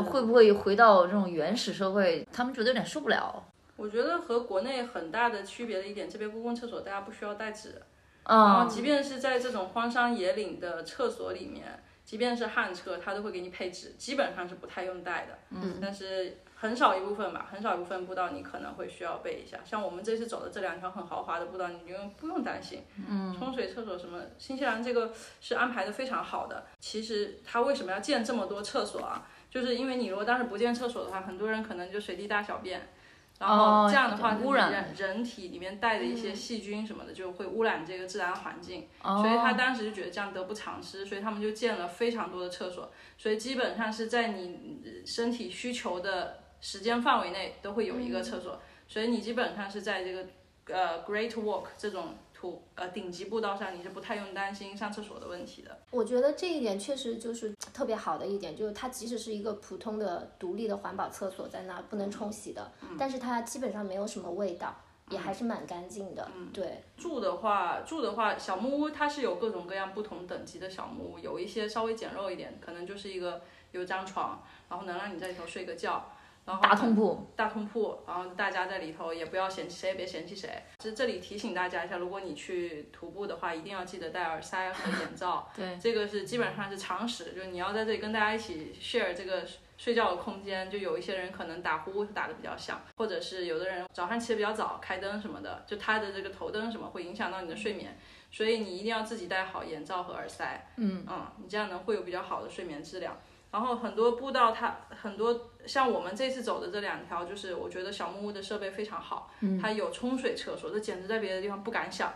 [0.09, 2.25] 会不会回到这种原始社会？
[2.31, 3.43] 他们觉得有点受不了。
[3.75, 7.81] 我觉得和国内很大的区别的一点，这边公共厕所大家不需要带纸，
[8.23, 15.37] 然后即便是在这种荒山野岭的厕所里面，即便是旱厕，它都会给你配纸，基本上是不太用带的。
[15.49, 16.37] 嗯，但是。
[16.65, 19.59] 很少一部分吧，很少一部分步道你可能会需要备一下。
[19.63, 22.83] 像我们这次走的这两条很豪华的步道，你就不用担心。
[23.07, 26.65] 嗯，冲水厕所什么，新西兰这个是安排的非常好的。
[26.79, 29.27] 其实它为什么要建这么多厕所啊？
[29.51, 32.89] 就是因为你如果当时不建厕所的话，很多人可能就随地大小便。
[33.37, 38.87] 然后这样的话，污染人人体里面带的一些细菌什么的，就会污染这个自然环境。
[39.03, 42.91] 所以他当时就觉得这样得不偿失，所以他们就建了非常多的厕所。
[43.17, 46.44] 所以基本上是在你身体需求的。
[46.65, 50.25] 时间范围内都会有一个厕所，所以你基本上是在这个
[50.65, 55.77] 呃 Great Walk 这种土呃顶级步道上，你是不太用担心上厕所的问题的。
[55.91, 64.75] 我觉得这一点确实就是特别好的一点，就是它即使是一个普通的独立的环保厕所在那不能冲洗的，但是它基本上没有什么味道，
[65.11, 66.27] 也还是蛮干净的。
[66.35, 66.81] 嗯，对。
[66.97, 76.11] 住的话，住的话，小木屋它是有各种各样不同等级的小木屋，有一些稍微简陋一点，可能就是一个有张床，然后能让你在里头睡个觉。
[76.45, 80.47] 大通铺，大通铺，然后大家在里头也不要嫌弃谁，也别嫌弃谁。
[80.77, 85.49] 其实这里提醒大家一下，如果你去徒步的话，一定要记得戴耳塞和眼罩。
[85.57, 89.43] 对，这个是基本上是常识，就是你要在这里跟大家一起 share 这个
[89.77, 97.97] 睡觉的空间，就有一些人可能打呼打的比较响，或者是有的人早上起的比较早，开灯什么的，就他的这个头灯什么会影响到你的睡眠，
[98.31, 103.17] 所以你一定要自己戴好眼罩和耳塞，嗯嗯，你这样能会有比较好的睡眠质量。
[103.55, 112.13] 然后很多步道它很多像我们这次走的这两条，就是我觉得小木屋的设备非常好，它有冲水厕所，这简直在别的地方不敢想。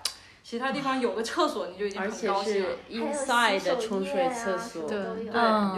[0.49, 2.95] 其他地方有个厕所你就已经很高兴了是。
[2.95, 4.97] inside 的冲水啊厕所，对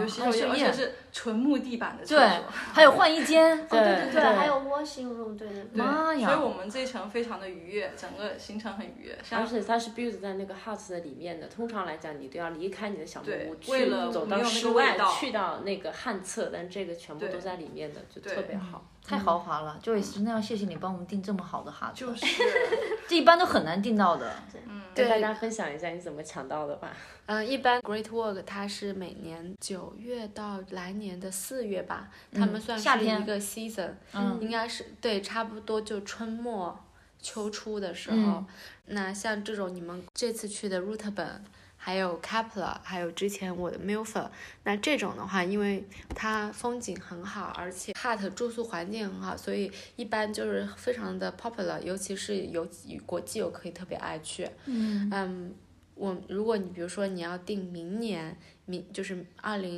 [0.00, 5.68] 有洗手液，而且是纯木地板的厕对所。，还有换衣间，对对对对，还有 washing room，对对对。
[5.74, 9.18] 妈呀所以我们这一程非常的愉悦，整个行程很愉悦。
[9.30, 11.48] 而且它是 built 在那个 house 的里面的。
[11.48, 18.86] 通常来讲，你都要离开你的小木屋，为了去走没有那个到室外，去到那个旱厕，但这个全部都在里面的，就特别好。
[19.04, 19.78] 太豪华了。
[19.82, 22.26] Joyce，真的要谢谢你帮我们订这么好的哈子，就是，
[23.08, 24.34] 这一般都很难订到的。
[24.68, 26.90] 嗯跟大家分享一下你怎么抢到的吧。
[27.24, 36.78] 嗯，一般 Great Work 它是每年九月到来年的四月吧，他们算夏天是一个 season，嗯应该是对，差不多就春末
[37.22, 38.16] 秋初的时候。
[38.16, 38.46] 嗯
[38.86, 41.42] 那像这种你们这次去的 Root 本。
[41.84, 44.28] 还有 Kepler，还有之前我的 Milford，
[44.62, 52.68] 那这种的话，因为它风景很好，而且 Hut 住宿环境很好，所以一般就是非常的 popular，尤其是有
[53.04, 54.48] 国际游客也特别爱去。
[54.66, 55.52] 嗯
[55.96, 59.76] 我如果你比如说你要定明年，明就是二零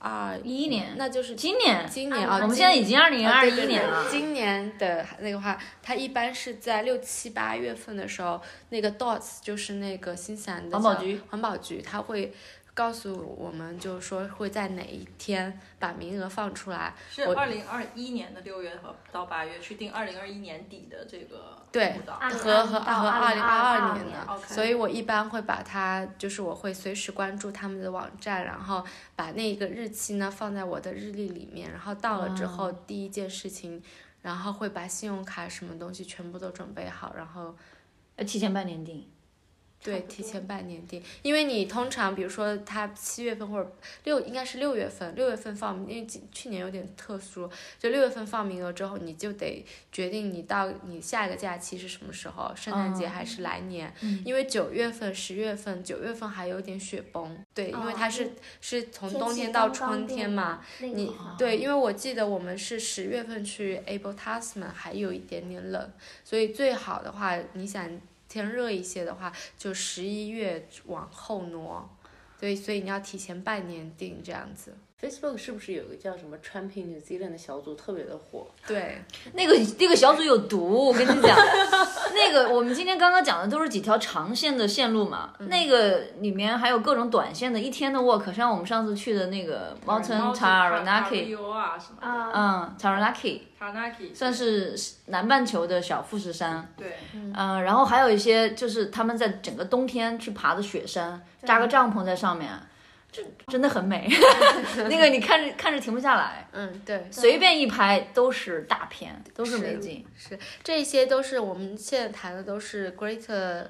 [0.00, 4.06] 二一一年，那就是今年，今年啊，我们今现在已经二零二一年了。
[4.10, 11.20] 今年的那个话，它一般是在六七八月份的时候，那个 DOTS 就是那个新西兰的环保局。
[11.28, 12.32] 环保局，它会
[12.72, 16.94] 告诉我们，就是说会在哪一天把名额放出来。
[17.26, 33.82] 我是二零二一年的六月和到八月去定二零二一年底的这个对和和和二零二2022年的所以我一般会把它，就是我会随时关注他们的网站，然后把那个日期呢放在我的日历里面，然后到了之后第一件事情，
[34.22, 37.54] 然后会把信用卡什么东西全部都准备好，然后
[38.16, 39.06] 呃提前半年订。
[39.82, 53.92] 对，提前半年订，因为你通常比如说他七月份或者六，应该是六月份，六月份放，因为今去年有点特殊，就六月份放名额之后，你就得决定你到你下一个假期是什么时候，圣诞节还是来年，
[54.24, 65.90] 因为九月份、十月份、九月份还有点雪崩，对，因为它是、哦是从冬天到春天变嘛，你对，因为我记得我们是十月份去 Able Tasman，还有一点点冷，
[66.22, 67.90] 所以最好的话，你想
[68.30, 71.90] 天热一些的话，就十一月往后挪。
[72.38, 74.78] 对，所以你要提前半年订这样子。
[75.00, 78.46] Facebook 是不是有个叫什么 Tramping New Zealand 的小组特别的火？
[78.66, 81.34] 对，那个那个小组有毒，我跟你讲，
[82.14, 94.74] 那个我们今天刚刚讲的都是几条长线的线路嘛，那个里面还有各种短线的一天的 walk，像我们上次去的那个 Mountain Taranaki，U 啊什么嗯，Taranaki，Taranaki 算是
[95.06, 102.50] 南半球的小富士山，对，嗯，然后还有一些就是他们在整个冬天去爬的雪山，扎个帐篷在上面，
[103.12, 104.08] 这真的很美，
[104.88, 110.06] 那个你看着看着停不下来，嗯，对，随便一拍都是大片，都是美景。
[110.16, 113.20] 是这些都是我们现在谈的都是 Great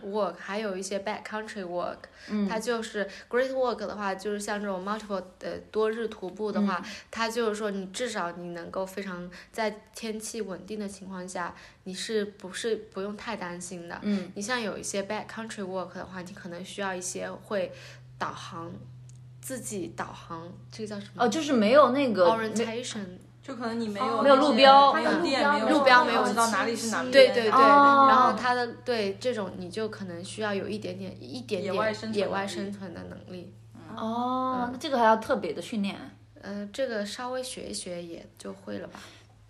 [0.05, 1.97] Walk，还有一些 Back Country Walk。
[2.29, 13.99] 嗯，它就是 Great Walk 的话，就是像这种 multiple 的多日徒步的话，它就是说你至少你能够非常在天气稳定的情况下，你是不是不用太担心的？
[14.03, 17.73] 嗯，你像有一些 Back Country Walk 的话，你可能需要一些会
[18.19, 18.71] 导航。
[19.41, 21.25] 自己导航，这个叫什么？
[21.25, 23.05] 哦，就是没有那个 orientation，
[23.43, 24.93] 就可能你没有哦没有路标。
[24.93, 26.05] 没有店，没有路标。
[26.05, 28.07] 没有知道哪里是哪里，对对对，哦。
[28.09, 33.53] 然后它的对这种你就可能需要有一点点一点野外生存点野外生存的能力。
[33.97, 35.97] 哦，那这个还要特别的训练。
[36.43, 39.01] 呃，这个稍微学一学也就会了吧。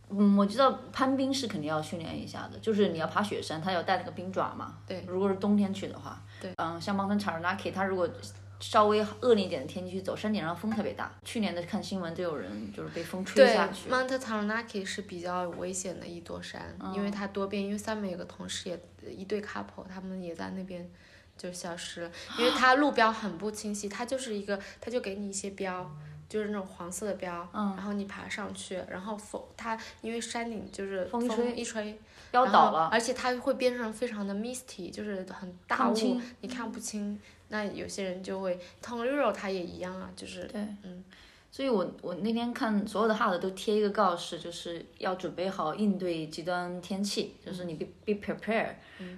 [0.09, 4.75] 嗯，我知道攀冰是肯定要训练一下的，就是你要爬雪山，它要带那个冰爪嘛。
[4.87, 5.05] 对。
[5.07, 8.09] 如果是冬天去的话，对，嗯，像 Mountain Taranaki，它如果
[8.61, 11.11] 稍微恶劣一点的天气去走，山顶上风特别大。
[11.25, 13.91] 去年的看新闻都有人就是被风吹下去。
[13.91, 17.63] ，Mount Taranaki 是比较危险的一座山，因哦为它多变。
[17.63, 20.89] 因为三美有个同事也一对 couple，他们也在那边
[21.37, 25.91] 就消失了，因为它路标很不清晰，它就是一个，它就给你一些标。
[26.29, 31.99] 就是那种黄色的标，嗯然后你爬上去，然后风它因为山顶就是风一吹一吹，
[32.31, 37.21] 腰然后倒了，而且它会变成非常的 misty，就是很大雾你看不清。
[37.51, 41.05] 那有些人就会 t o n r o 它也一样啊，就是对，嗯。
[41.53, 48.69] 所以我我那天看所有的 hard 都贴一个告示，就是要准备好应对极端天气，就是你 be be prepare，、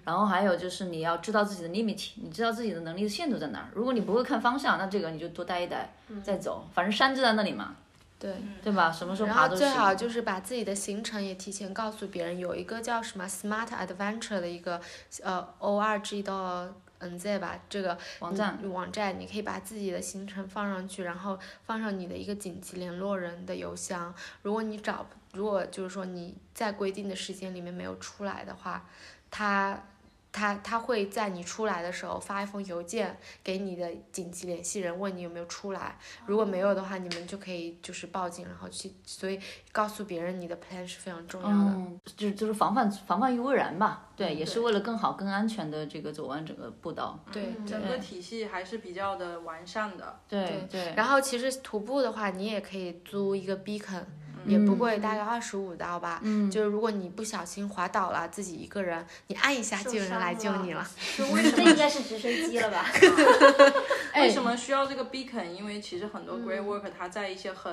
[0.03, 3.69] 然后还有就是你要知道自己的 limit，你知道自己的能力的限度在哪儿。
[3.75, 5.93] 如果你不会看方向，那这个你就多待一待，
[6.25, 7.77] 再走，反正山就在那里嘛。
[8.19, 8.35] 对。
[8.63, 8.91] 对吧？
[8.91, 9.47] 什么时候爬。
[9.49, 14.81] 最好就是把自己的行程也提前告诉别人，有一个叫什么 Smart Adventure 的一个
[15.23, 16.67] 呃 O R G 到
[17.03, 24.15] N Z 吧，这个网站嗯网站，你可以把自己的行程放上去，然后放上你的一个紧急联络人的邮箱。
[24.43, 28.87] 如果你找，如果就是说你在规定的时间里面没有出来的话，
[29.31, 29.83] 他。
[30.33, 35.99] 他他会在你出来的时候发一封邮件给你的紧急联系人，问你有没有出来。
[36.27, 39.39] 如果没有的话，你们就可以就是报警，然后去，所以
[39.71, 41.55] 告诉别人你的 plan 是非常重要的。
[41.55, 44.09] 嗯，就就是防范防范于未然吧。
[44.17, 47.19] 对，也是为了更好、更安全的这个走完整个步道。
[47.33, 50.19] 对嗯整个体系还是比较的完善的。
[50.29, 50.95] 对对。
[50.97, 54.05] 然后其实徒步的话，你也可以租一个 beacon，、
[54.47, 56.21] 也不贵，大概二十五刀吧。
[56.23, 60.89] 嗯就是如果你不小心滑倒了，自己一个人，你按一下就有人来救你了。
[61.17, 62.87] 就为什么这应该是直升机了吧？
[64.17, 65.51] 为什么需要这个 beacon？
[65.51, 67.73] 因为其实很多 great worker 它在一些很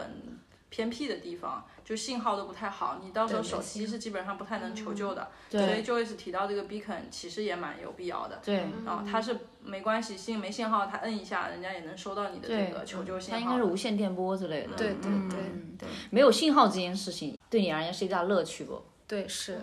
[0.69, 5.27] 偏僻的地方，就信号都不太好，你到时候手机是基本上不太能求救的。
[5.49, 8.39] 所以 Joyce 提到这个 beacon 其实也蛮有必要的。
[8.43, 13.51] 对然后它是没关系，信没信号，它摁一下，人家也能收到你的这个求救信号它号。
[13.53, 14.75] 应该是无线电波之类的。
[14.75, 15.39] 对对对、
[15.79, 18.81] 对没有信号这件事情对你而言是一大乐趣不？
[19.07, 19.59] 对是。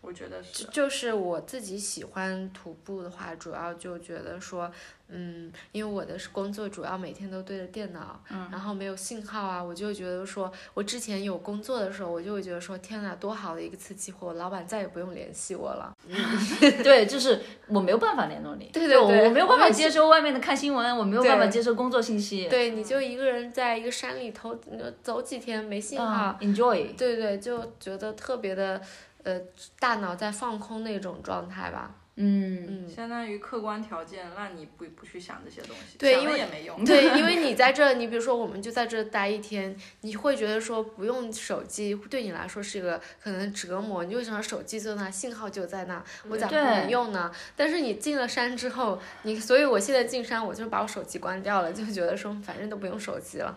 [0.00, 0.64] 我觉得是。
[0.72, 4.70] 就是我自己喜欢徒步的话，主要就觉得说，
[5.08, 15.92] 嗯，因为我的工作主要每天都对着电脑，嗯，然后没有信号啊，我就觉得说，我之前有工作的时候，我就会觉得说，天呐，多好的一个次机会，我老板再也不用联系我了。
[16.82, 22.48] 对，就是我没有办法联络你， 对对对我我没有办法接收外面的看新闻，我没有办法接收工作信息。
[22.48, 26.94] 对，你就一个人在一个山里头呃走几天没信号，嗯，enjoy。
[26.96, 28.80] 对对，就觉得特别的，
[29.24, 29.40] 呃，
[29.78, 31.94] 大脑在放空那种状态吧。
[32.22, 36.84] 嗯，相当于客观条件让你不不去想这些东西，对，想因为了也没用。
[36.84, 47.32] 对，因为 你在这，你比如说，我们就在这待一天，你会觉得说不用手机对你来说是一个可能折磨，你就想手机就在那，信号就在那，我咋不能用呢？
[47.56, 53.56] 但是你进了山之后，你所以我现在进山，我就把我手机关掉了，就觉得说反正都不用手机了。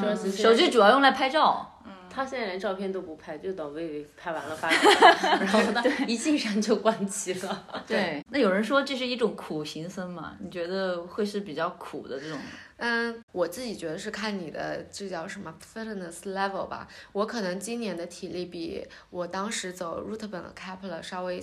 [0.00, 1.66] 就是手机主要用来拍照。
[2.12, 7.64] 他现在连照片都不拍，就等薇薇拍完了发给 他，然后他一进山就关机了。
[7.86, 10.36] 对，那有人说这是一种苦行僧嘛？
[10.40, 12.36] 你觉得会是比较苦的这种？
[12.78, 16.88] 嗯，我自己觉得是看你的这叫什么 fitness level 吧。
[17.12, 21.40] 我可能今年的体力比我当时走 route 本的 Kepler 稍微。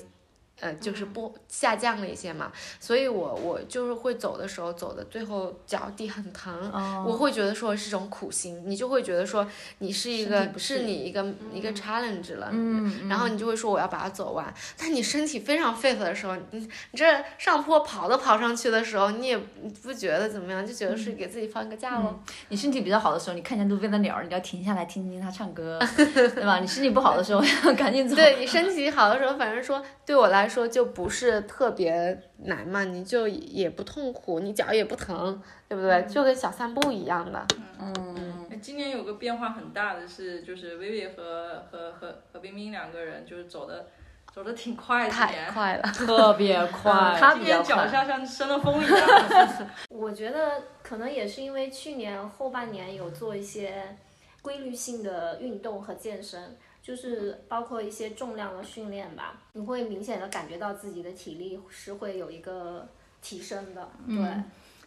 [0.59, 9.47] 呃，就是不下降了一些嘛，所以我我就是会走的时候走的最后脚底很疼，哦我会觉得说是种苦心，你就会觉得说
[9.79, 14.53] 你是一个是你一个一个 challenge 了，嗯然后你就会说我要把它走完。
[14.77, 17.05] 但你身体非常 fit 的时候，你你这
[17.37, 19.37] 上坡跑都跑上去的时候，你也
[19.83, 22.19] 不觉得怎么样，就觉得是给自己放个假喽。
[22.49, 26.59] 你身体比较好的时候，你看见路边的鸟儿，你要停下来听听它唱歌， 对吧？
[26.59, 28.15] 你身体不好的时候，要 赶紧走。
[28.15, 36.03] 对你身体好的时候，反正说对我来说就不是特别难嘛，你就也不痛苦，你脚也不疼，对不对？
[36.03, 37.45] 就跟小散步一样的。
[37.79, 43.87] 嗯，哎今年有个变化很大的是，就是薇薇和和和和冰冰两个人就是走的
[44.33, 45.51] 走的挺快，的太。
[45.51, 47.87] 快了， 特别快，他今年脚。
[47.87, 48.99] 下像生了风一样。
[49.89, 53.95] 我觉得可能也是因为去年后半年有做一些
[54.41, 56.57] 规律性的运动和健身，
[56.87, 62.87] 就是包括一些重量的训练吧，你会明显的感觉到自己的体力是会有一个
[63.21, 63.89] 提升的。
[64.07, 64.15] 对，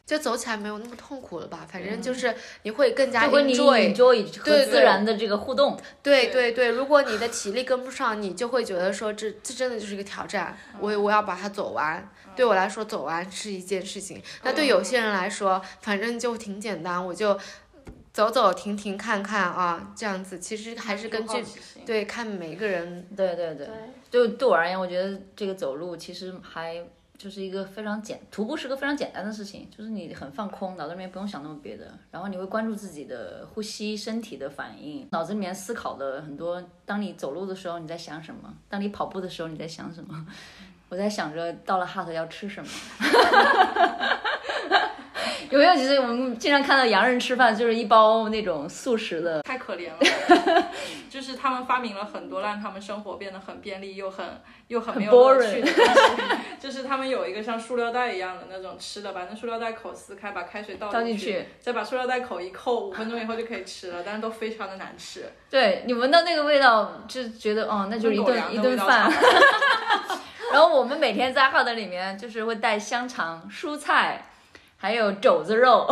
[0.06, 1.66] 就走起来没有那么痛苦了吧？
[1.70, 3.94] 反正就是你会更加 enjoy。
[3.94, 12.10] enjoy 和自然的这个互动，对对对，如果你的体力跟不上，你就会觉得说这这真的就是一个挑战，我我要把它走完。
[12.34, 14.22] 对我来说，走完是一件事情。
[14.42, 17.38] 那对有些人来说，反正就挺简单，我就
[18.12, 20.38] 走走停停看看啊，这样子。
[20.38, 21.44] 其实还是根据
[21.86, 23.06] 对看每个人。
[23.16, 23.68] 对对对。
[24.10, 26.84] 就对我而言，我觉得这个走路其实还
[27.16, 36.60] 就是一个非常简，徒步是个非常简单的事情，就是你很放空，脑子里面不用想那么别的，然后你会关注自己的呼吸、身体的反应，脑子里面思考的很多。
[36.84, 38.52] 当你走路的时候你在想什么？
[38.68, 40.26] 当你跑步的时候你在想什么？
[40.88, 42.68] 我在想着到了 hut 要吃什么。
[45.52, 45.74] 有没有？
[45.74, 50.66] 其实我们经常看到洋人吃饭，就是一包那种速食的，太可怜了，
[51.10, 54.24] 就是他们发明了很多让他们生活变得很便利又很
[54.68, 56.22] 又很没有乐趣的东西，
[56.60, 65.32] 就是他们有一个像塑料袋一样的那种吃的，把那塑料袋口撕开，把开水倒倒进去去，再把塑料袋口一扣，五分钟以后就可以吃了，但是都非常的难吃。
[65.50, 69.18] 对你闻到那个味道，就觉得哦，那就是一顿一顿饭差。
[70.52, 74.29] 然后我们每天在 hot 里面就是会带香肠、蔬菜，
[74.80, 75.86] 还有肘子肉。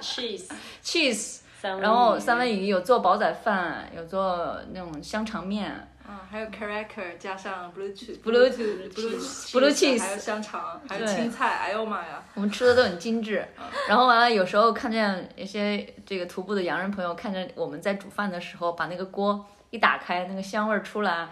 [0.00, 12.22] Cheese，cheese，然后三文鱼有做煲仔饭，有做那种香肠面，嗯，还有 cracker 加上 blue cheese Blue blue blue cheese 还有香肠，还有青菜，哎呦妈呀！
[12.34, 13.46] 我们吃的都很精致。
[13.86, 21.30] 然后完了，有时候看见一些这个徒步的洋人朋友，看着我们在煮饭的时候，把那个锅一打开，那个香味儿出来，啊，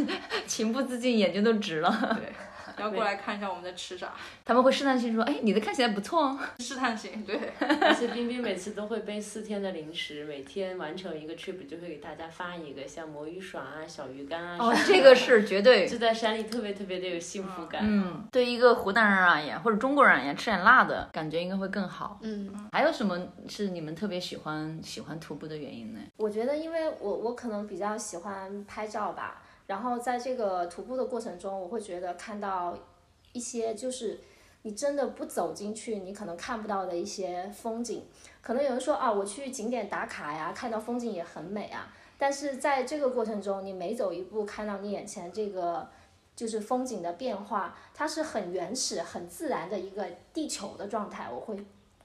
[0.48, 2.18] 情不自禁眼睛都直了。
[2.18, 2.32] 对，
[2.80, 4.12] 要过来看一下我们在吃啥，
[4.44, 6.38] 他们会试探性说：“哎，你的看起来不错哦。
[6.58, 7.38] 试探性，对，
[7.80, 15.86] 而且冰冰每次都会背四天的零食，每天完成一个 trip 就会给大家发一个，像魔芋爽啊、小鱼干啊。”哦这个是绝对。
[15.86, 17.80] 就在山里特别特别的有幸福感。
[17.84, 22.18] 嗯，对一个湖南人而言，或者中国人而言，吃点辣的感觉应该会更好。
[22.22, 23.18] 嗯，还有什么
[23.48, 26.00] 是你们特别喜欢喜欢徒步的原因呢？
[26.16, 32.76] 我觉得，因为我我可能比较喜欢拍照吧，然后在这个徒步的过程中，我会觉得看到
[33.32, 34.18] 一些就是
[34.62, 38.04] 你真的不走进去，你可能看不到的一些风景。
[38.42, 45.88] 可能有人说啊，我去景点打卡呀，看到风景也很美啊，但是在这个过程中，你每走一步，看到你眼前这个。
[46.38, 51.28] 就是风景的变化，它是很原始、很自然的一个地球的状态。
[51.28, 51.56] 我会，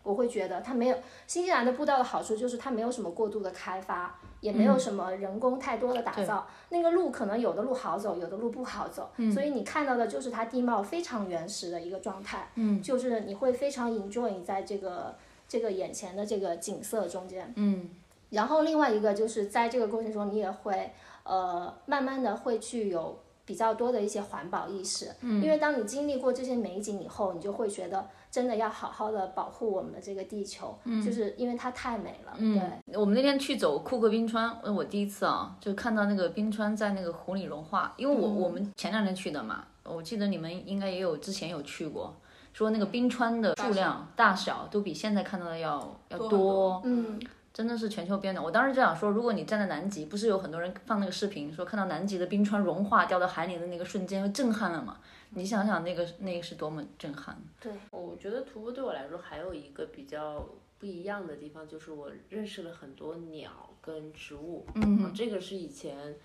[0.02, 0.98] 我会觉得它没有
[1.28, 6.46] 新西兰的步道的好处就是它没有什么过度的开发，也没有什么人工太多的打造。
[6.68, 12.50] 那个路可能有的路好走，有的路不好走，所以你看到的就是它地貌非常原始的一个状态。
[12.56, 15.16] 嗯，就是你会非常 enjoy 你在这个
[15.48, 17.54] 这个眼前的这个景色中间。
[17.56, 17.90] 嗯，
[18.32, 20.92] 然后另外一个就是在这个过程中，你也会
[21.24, 32.98] 呃慢慢的会去有比较多的一些环保意识，嗯，因为当你经历过这些美景以后，你就会觉得真的要好好的保护我们的这个地球，嗯，就是因为它太美了，嗯，对。
[32.98, 37.94] 我们那天去走库克冰川，呃我第一次啊，就看到那个冰川在那个湖里融化。
[37.96, 42.12] 因为我、我们前两天去的嘛，我记得你们应该也有之前有去过，
[42.54, 47.22] 说那个冰川的数量大小都比现在看到的要要多嗯，
[47.54, 48.44] 真的是全球变暖。
[48.44, 54.98] 我当时就想说，如果你站在南极，不是有很多人放那个视频，说看到南极的冰川融化掉到海里的那个瞬间，会震撼了嘛？
[55.36, 57.42] 你想想那个那个是多么震撼。
[57.60, 60.48] 对我觉得徒步对我来说还有一个比较
[60.80, 64.66] 不一样的地方，就是我认识了很多鸟跟植物。
[64.76, 66.16] 嗯，这个是以前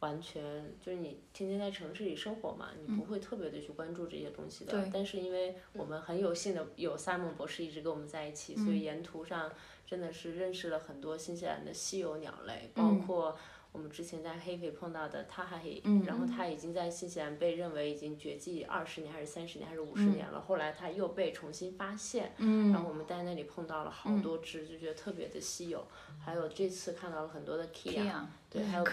[0.00, 4.72] 完全就是你天天在城市里生活嘛，你不会特别的去关注这些东西的。
[4.72, 9.50] 对但是因为我们很有幸的有 Simon 博士一直跟我们在一起，所以沿途上
[9.86, 13.36] 真的是认识了很多新西兰的稀有鸟类，包括。
[13.74, 15.60] 我们之前在黑皮碰到的他还，
[16.06, 25.84] 然后他已经在新西兰被认为已经绝迹二十年还是三十年还是五十年了，后来他又被重新发现，然后我们在那里碰到了好多只，就觉得特别的稀有。
[26.24, 28.12] 还有这次看到了很多的 Kia，
[28.48, 28.84] 对，还有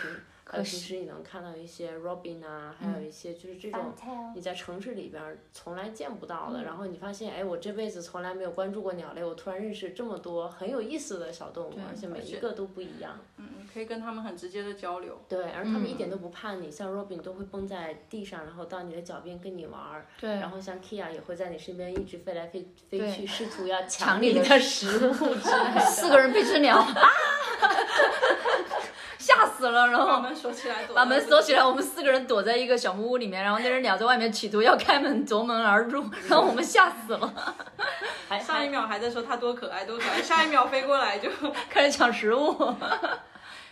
[0.44, 3.94] 平还有平时你能看到一些 Robin 啊，还有一些就是这种
[4.36, 13.20] 你在城市里边儿从来见不到的，然后你发现哎，我这辈子从来没有关注过鸟类，我突然认识这么多很有意思的小动物，而且每一个都不一样。
[13.38, 15.20] 嗯，可以跟他们很直接的交流。
[15.30, 20.06] 对，而他们一点都不怕你，像 Robin 都会蹦在地上，然后到你的脚边跟你玩儿。
[20.20, 20.30] 对。
[20.32, 25.80] 然后像 Kia 也会在你身边一直飞来飞飞去，试图要 抢抢你的的食物之类 的。
[25.80, 26.86] 四个人被只鸟啊，
[29.22, 37.32] 吓死了，然后把门锁起来，躲把门锁起来，我们四个人躲在一个小木屋里面，然后那只鸟在外面企图要开门夺门而入，然后我们吓死了，
[38.28, 41.30] 还上一秒还在说它多可爱多可爱，下一秒飞过来就
[41.69, 42.76] 开始抢食物。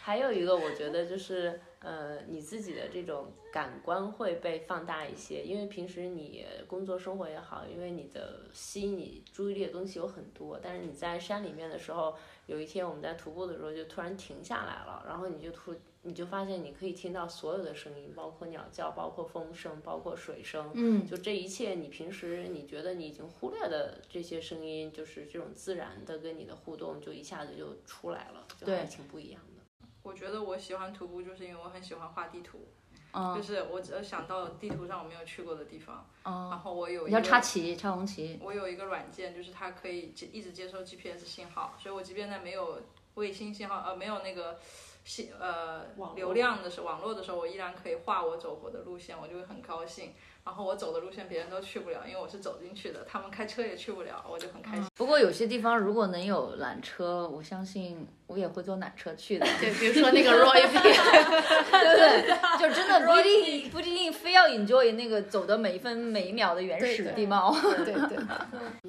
[0.04, 12.16] 还有一个，我觉得就是呃，你自己的这种感官会被放大一些，因为平时你工作生活也好，因为你的吸引你注意力的东西有很多，但是你在山里面的时候，
[12.48, 29.59] 有一天我们在徒步的时候就突然停下来了，然后你就突你就发现你可以听到所有的声音，包括鸟叫，包括风声，包括水声，嗯，就这一切你平时你觉得你已经忽略的这些声音，就是这种自然的跟你的互动，就一下子就出来了，就还挺不一样的。
[30.10, 32.68] 我觉得我喜欢徒步，就是因为我很喜欢画地图，
[33.14, 38.40] 嗯就是我只要想到地图上我没有去过的地方，然后我有一个插旗，插红旗。
[38.42, 42.82] 我有一个软件，就是它可以接一直接收 GPS 信号，所以我即便在没有
[43.14, 44.60] 卫星信号，呃，没有那个
[45.04, 50.14] 信呃网流量的时候，网络的时候，我依然可以画我走过的路线，我就会很高兴。
[50.50, 54.86] 然后我走的路线别人都去不了，因为我是走进去的，他们开车也去不了，我就很开心。
[54.96, 59.46] 不过有些地方如果能有缆车，我相信我也会坐缆车去的。
[59.60, 60.80] 对， 比如说那个 Roy P，
[61.70, 62.40] 对？
[62.60, 67.56] 就真的不一定不一定非要 enjoy 那个走的每一分每一秒的原始地貌。
[67.86, 68.18] 对对，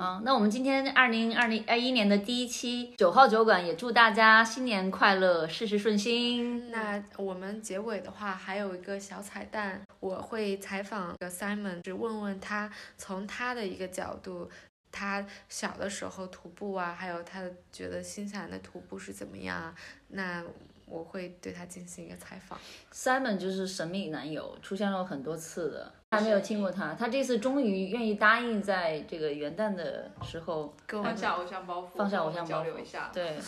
[0.03, 6.71] 啊，那我们今天二零二零二一年的第一期九号酒馆，也祝大家新年快乐，事事顺心。
[6.71, 14.49] 那我们结尾的话还有一个小彩蛋，我会采访个 Simon，只问问他从他的一个角度
[14.93, 17.43] 他小的时候徒步啊，还有他
[17.73, 19.75] 觉得新西兰的徒步是怎么样啊？
[20.09, 20.45] 那
[20.87, 22.59] 我会对他进行一个采访。
[22.93, 26.95] Simon 就是神秘男友，出现了很多次的，还没有听过他。
[26.95, 33.11] 他这次终于愿意答应在这个元旦的时候跟我们放下偶像包袱，放下偶像包袱交流一下。
[33.13, 33.39] 对，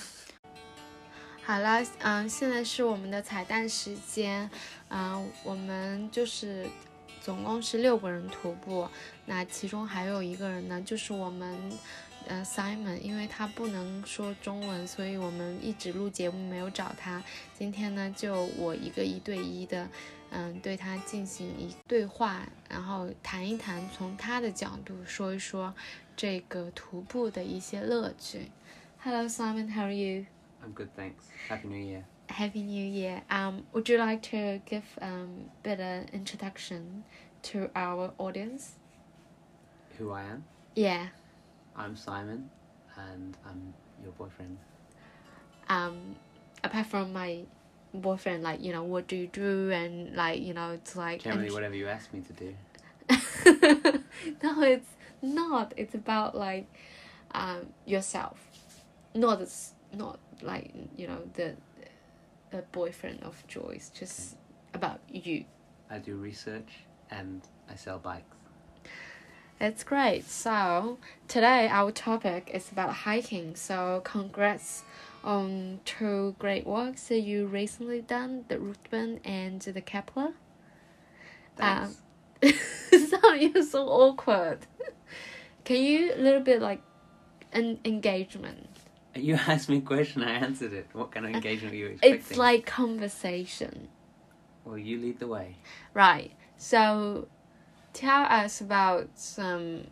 [1.44, 4.48] 好了，嗯，现在是我们的彩蛋时间，
[4.90, 6.64] 嗯，我们就是
[7.22, 8.88] 总共是六个人徒步，
[9.26, 11.56] 那其中还有一个人呢，就是我们
[12.26, 17.22] 呃 Simon，因为他不能说中文，所以我们一直录节目没有找他。
[17.56, 19.88] 今天呢，就我一个一对一的，
[20.30, 25.72] 嗯，对他进行一对话，然后谈一谈，从他的角度说一说
[26.16, 28.50] 这个徒步的一些乐趣。
[28.98, 30.26] Hello Simon，how are you?
[30.64, 31.30] I'm good, thanks.
[31.48, 32.02] Happy New Year.
[32.33, 33.22] Happy New Year.
[33.30, 37.05] Um, would you like to give um better introduction
[37.43, 38.76] to our audience?
[39.99, 40.45] Who I am?
[40.74, 41.09] Yeah.
[41.76, 42.49] I'm Simon,
[42.97, 44.57] and I'm your boyfriend.
[45.68, 46.16] Um,
[46.64, 47.41] apart from my
[47.93, 51.51] boyfriend, like you know, what do you do, and like you know, it's like Generally,
[51.51, 52.55] whatever you ask me to do.
[54.43, 54.89] no, it's
[55.20, 55.74] not.
[55.76, 56.66] It's about like
[57.33, 58.39] um yourself,
[59.14, 59.47] not
[59.93, 61.55] not like you know the
[62.53, 63.90] the boyfriend of Joyce.
[63.98, 64.36] Just
[64.74, 65.44] about you.
[65.90, 68.36] I do research and I sell bikes.
[69.59, 70.26] That's great.
[70.26, 70.98] So
[71.28, 73.57] today our topic is about hiking.
[73.57, 74.82] So congrats
[75.24, 80.32] on two great works that you recently done, the Ruthven and the Kepler.
[81.57, 81.96] Thanks.
[82.42, 82.53] Um,
[83.09, 84.66] so you're so awkward.
[85.64, 86.82] Can you a little bit like
[87.53, 88.71] an engagement?
[89.14, 90.86] You asked me a question, I answered it.
[90.92, 92.18] What kind of engagement were you expecting?
[92.18, 93.88] It's like conversation.
[94.64, 95.56] Well, you lead the way.
[95.94, 96.32] Right.
[96.56, 97.28] So
[97.92, 99.84] tell us about some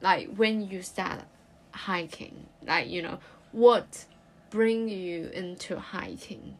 [0.00, 1.22] like when you start
[1.72, 2.46] hiking.
[2.66, 3.18] Like, you know,
[3.52, 4.04] what
[4.50, 6.56] bring you into hiking?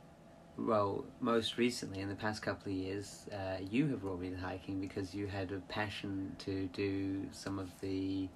[0.56, 4.36] Well, most recently, in the past couple of years, uh, you have brought me to
[4.36, 8.28] hiking because you had a passion to do some of the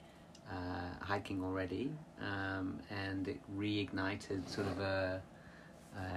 [0.53, 1.91] uh, hiking already,
[2.21, 5.23] um, and it reignited sort of a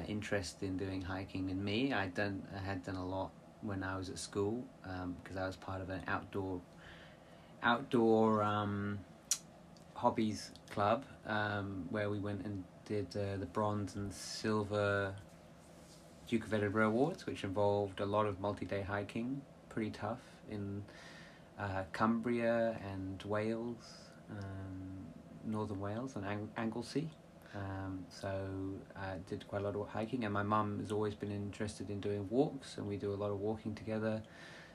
[0.07, 1.93] interest in doing hiking in me.
[1.93, 3.31] I done I had done a lot
[3.61, 4.63] when I was at school
[5.21, 6.61] because I was part of an outdoor
[7.63, 8.99] outdoor um,
[9.95, 15.13] hobbies club um, where we went and did uh, the bronze and silver
[16.27, 20.83] Duke of Edinburgh Awards, which involved a lot of multi-day hiking, pretty tough in
[21.59, 24.04] uh, Cumbria and Wales, um,
[25.45, 27.09] northern Wales and Ang- Anglesey.
[27.55, 28.29] Um, so
[28.95, 32.01] I did quite a lot of hiking, and my mum has always been interested in
[32.01, 34.21] doing walks, and we do a lot of walking together.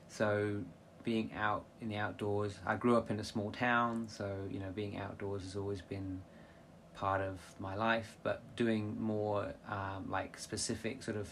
[0.07, 0.61] So
[1.03, 4.71] being out in the outdoors, I grew up in a small town, so you know
[4.73, 6.21] being outdoors has always been
[6.95, 8.17] part of my life.
[8.23, 11.29] But doing more um, like specific sort of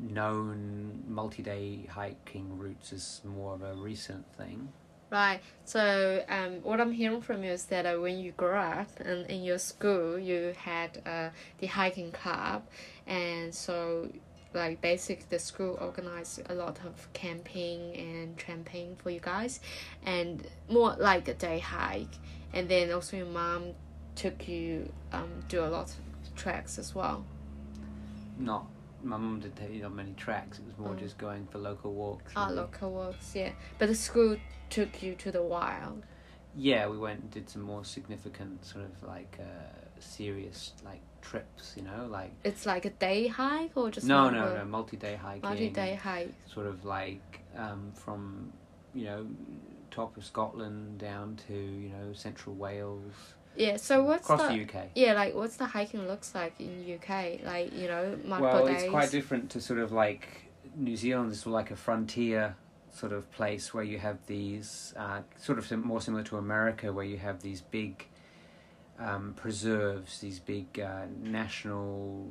[0.00, 4.72] known multi-day hiking routes is more of a recent thing.
[5.16, 5.40] Right.
[5.64, 9.24] So um, what I'm hearing from you is that uh, when you grew up and
[9.30, 12.64] in your school, you had uh, the hiking club,
[13.06, 14.10] and so
[14.52, 19.60] like basically the school organized a lot of camping and tramping for you guys,
[20.04, 22.16] and more like a day hike,
[22.52, 23.72] and then also your mom
[24.16, 27.24] took you um do a lot of treks as well.
[28.38, 28.66] Not
[29.06, 30.58] my mum didn't take you on many tracks.
[30.58, 32.32] It was more just going for local walks.
[32.36, 33.52] Ah, and- local walks, yeah.
[33.78, 34.36] But the school
[34.70, 36.04] took you to the wild.
[36.58, 39.44] Yeah, we went and did some more significant sort of like uh,
[40.00, 41.74] serious like trips.
[41.76, 45.42] You know, like It's like a day hike or just no, no, no, multi-day hiking.
[45.42, 46.34] multi-day hike.
[46.52, 48.52] Sort of like um, from
[48.94, 49.26] you know
[49.90, 53.76] top of Scotland down to you know central Wales Yeah.
[53.76, 54.86] So what's across the, the UK.
[54.94, 57.40] yeah like what's the hiking looks like in UK?
[57.44, 58.82] Like you know Well, days.
[58.82, 60.28] it's quite different to sort of like
[60.74, 62.56] New Zealand is like a frontier
[62.92, 67.04] sort of place where you have these uh, sort of more similar to America, where
[67.04, 68.06] you have these big
[68.98, 72.28] um, preserves, these big uh, national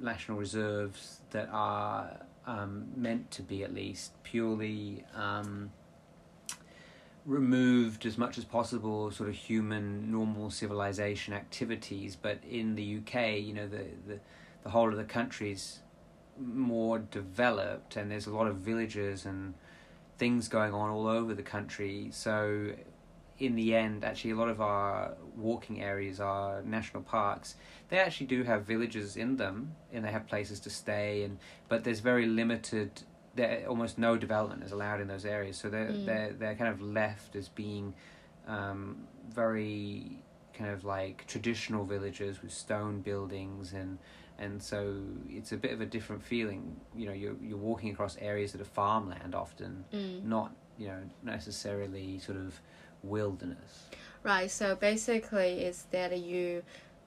[0.00, 5.04] national reserves that are um, meant to be at least purely.
[5.14, 5.70] Um,
[7.24, 13.38] removed as much as possible sort of human normal civilization activities but in the UK
[13.38, 14.18] you know the the,
[14.64, 15.80] the whole of the country's
[16.38, 19.54] more developed and there's a lot of villages and
[20.18, 22.08] things going on all over the country.
[22.12, 22.72] So
[23.38, 27.56] in the end actually a lot of our walking areas are national parks
[27.88, 31.82] they actually do have villages in them and they have places to stay and but
[31.82, 33.02] there's very limited
[33.34, 36.04] there almost no development is allowed in those areas so they're Mm.
[36.04, 37.94] they're they're kind of left as being
[38.46, 40.18] um, very
[40.52, 43.98] kind of like traditional villages with stone buildings and
[44.38, 44.96] and so
[45.28, 46.74] it's a bit of a different feeling.
[46.96, 50.24] You know, you're you're walking across areas that are farmland often, Mm.
[50.24, 52.60] not you know necessarily sort of
[53.02, 53.90] wilderness.
[54.22, 54.50] Right.
[54.50, 56.62] So basically, it's that you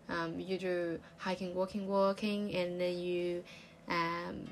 [0.07, 3.43] um, you do hiking, walking, walking, and then you
[3.89, 4.47] um,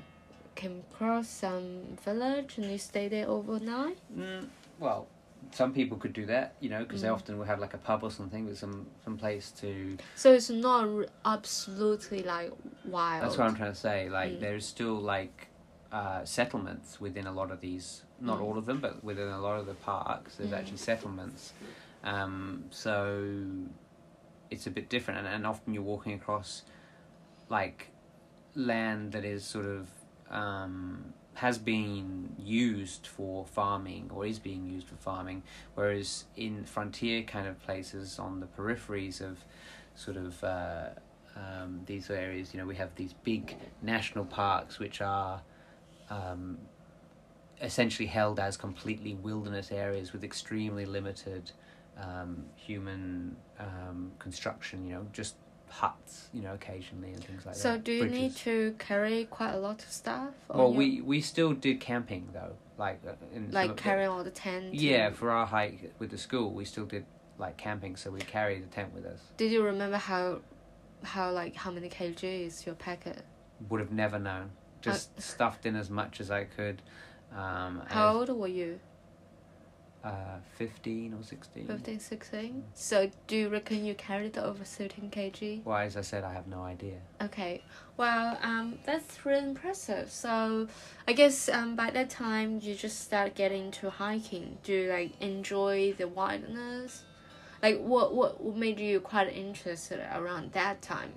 [0.54, 3.98] came across some village and you stay there overnight.
[4.16, 4.48] Mm,
[4.78, 5.06] well,
[5.52, 7.14] some people could do that, you know, because they Mm.
[7.14, 9.96] often will have like a pub or something with some some place to.
[10.16, 12.52] So it's not r- absolutely like
[12.84, 13.22] wild.
[13.24, 14.08] That's what I'm trying to say.
[14.08, 14.40] Like, Mm.
[14.40, 15.48] there's still like
[15.92, 18.02] uh, settlements within a lot of these.
[18.20, 18.42] Not Mm.
[18.44, 20.58] all of them, but within a lot of the parks, there's Mm.
[20.58, 21.52] actually settlements.
[22.02, 23.24] Um, so
[24.50, 26.64] it's a bit different, and, and often you're walking across
[27.48, 27.90] like
[28.56, 29.88] land that is sort of
[30.34, 35.42] um, has been used for farming or is being used for farming,
[35.74, 39.38] whereas in frontier kind of places on the peripheries of
[39.96, 40.88] sort of uh,
[41.36, 45.40] um, these areas, you know, we have these big national parks which are
[46.10, 46.58] um,
[47.60, 51.50] essentially held as completely wilderness areas with extremely limited
[52.00, 55.34] um, human um, construction, you know, just
[55.74, 57.78] huts, you know, occasionally and things like So that.
[57.78, 60.32] So, do you need to carry quite a lot of stuff?
[60.48, 64.08] Well, your- we we still did camping though, like uh, in like of the- carrying
[64.08, 64.74] all the tent.
[64.74, 67.04] Yeah, and- for our hike with the school, we still did
[67.38, 69.18] like camping, so we carried the tent with us.
[69.36, 70.42] Did you remember how,
[71.02, 73.24] how like how many kg is your packet?
[73.68, 74.52] Would have never known.
[74.80, 76.82] Just stuffed in as much as I could.
[77.32, 78.78] Um, How old were you?
[80.04, 81.66] Uh, fifteen or sixteen.
[81.66, 82.64] 15, 16?
[82.74, 85.64] So do you reckon you carried over 13 kg?
[85.64, 86.98] Well, as I said, I have no idea.
[87.22, 87.62] Okay,
[87.96, 90.10] well, um, that's really impressive.
[90.10, 90.68] So,
[91.08, 94.58] I guess um, by that time you just start getting to hiking.
[94.62, 97.04] Do you like enjoy the wilderness?
[97.62, 101.14] Like, what what what made you quite interested around that time?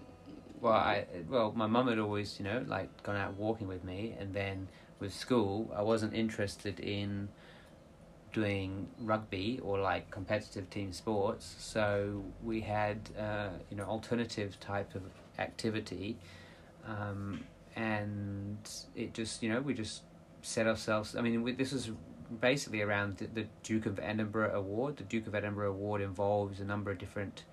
[0.62, 4.16] Well, I well, my mum had always, you know, like gone out walking with me,
[4.18, 4.70] and then
[5.02, 7.28] with school, I wasn't interested in
[8.38, 11.56] doing rugby or like competitive team sports.
[11.58, 15.06] So we had, uh, you know, alternative type of
[15.40, 16.18] activity,
[16.86, 17.44] um,
[17.76, 18.58] and
[18.96, 20.04] it just, you know, we just
[20.42, 21.16] set ourselves.
[21.16, 21.90] I mean, we, this was
[22.42, 24.98] basically around the, the Duke of Edinburgh Award.
[24.98, 27.44] The Duke of Edinburgh Award involves a number of different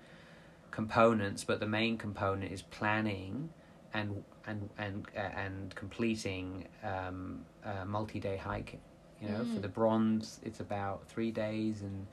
[0.69, 3.49] components, but the main component is planning
[3.91, 7.45] and and and uh, and completing um,
[7.87, 8.81] multi-day hiking.
[9.21, 9.61] You know, for Mm.
[9.61, 12.05] the bronze, it's about three days, and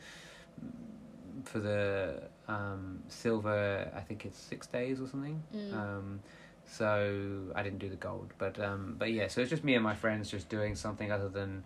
[1.44, 5.42] for the um, silver, I think it's six days or something.
[5.54, 5.72] Mm.
[5.74, 6.20] Um,
[6.64, 9.82] so I didn't do the gold, but um, but yeah, so it's just me and
[9.82, 11.64] my friends just doing something other than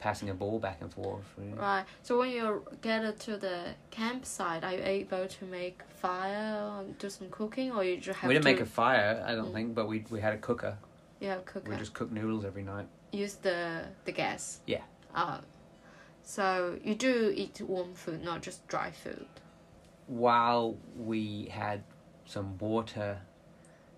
[0.00, 1.24] passing a ball back and forth.
[1.38, 1.54] Really.
[1.54, 1.84] Right.
[2.02, 7.30] So when you get to the campsite, are you able to make fire, do some
[7.30, 9.54] cooking, or you just have we didn't to make a fire, I don't Mm.
[9.54, 10.76] think, but we we had a cooker.
[11.20, 12.86] Yeah, cooker We just cook noodles every night.
[13.14, 14.60] Use the the gas?
[14.66, 14.82] Yeah.
[15.14, 15.38] Uh,
[16.22, 19.26] so you do eat warm food, not just dry food.
[20.06, 21.82] While we had
[22.26, 23.18] some water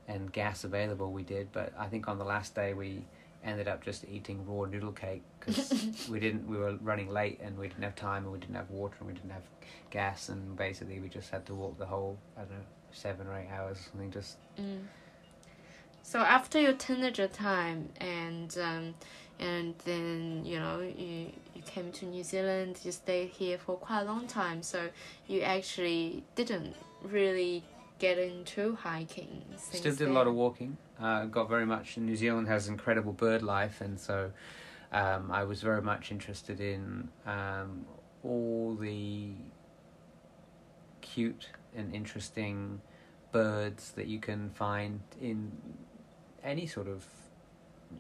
[0.09, 1.51] and gas available, we did.
[1.53, 3.05] But I think on the last day we
[3.45, 6.47] ended up just eating raw noodle cake because we didn't.
[6.49, 9.09] We were running late and we didn't have time and we didn't have water and
[9.09, 9.49] we didn't have
[9.91, 13.37] gas and basically we just had to walk the whole I don't know seven or
[13.39, 14.11] eight hours or something.
[14.11, 14.85] Just Mm.
[16.07, 18.95] So after your teenager time and um,
[19.41, 24.03] and then you know you you came to New Zealand, you stayed here for quite
[24.03, 24.63] a long time.
[24.63, 24.91] So
[25.27, 27.65] you actually didn't really
[27.99, 29.43] get into hiking.
[29.57, 30.77] Still did a lot of walking.
[31.01, 31.97] Uh, got very much.
[31.97, 34.31] New Zealand has incredible bird life, and so
[34.93, 37.85] um, I was very much interested in um,
[38.23, 39.33] all the
[41.01, 42.81] cute and interesting
[43.33, 45.51] birds that you can find in
[46.43, 47.05] any sort of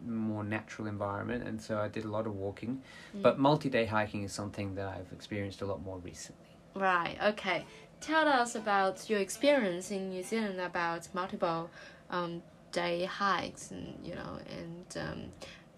[0.04, 1.46] more natural environment.
[1.46, 2.82] And so I did a lot of walking,
[3.14, 3.22] Mm.
[3.22, 6.50] but multi-day hiking is something that I've experienced a lot more recently.
[6.74, 7.16] Right.
[7.22, 7.64] Okay.
[8.00, 11.70] Tell us about your experience in New Zealand about multiple
[12.10, 15.20] um, day hikes, and you know, and um,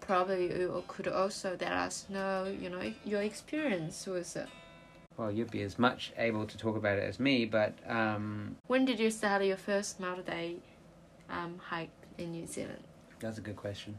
[0.01, 4.35] probably you could also let us know, you know, your experience with.
[4.35, 4.49] it
[5.17, 8.83] Well, you'd be as much able to talk about it as me, but um, when
[8.85, 10.57] did you start your first multi-day
[11.29, 12.83] um, hike in New Zealand?
[13.19, 13.97] That's a good question.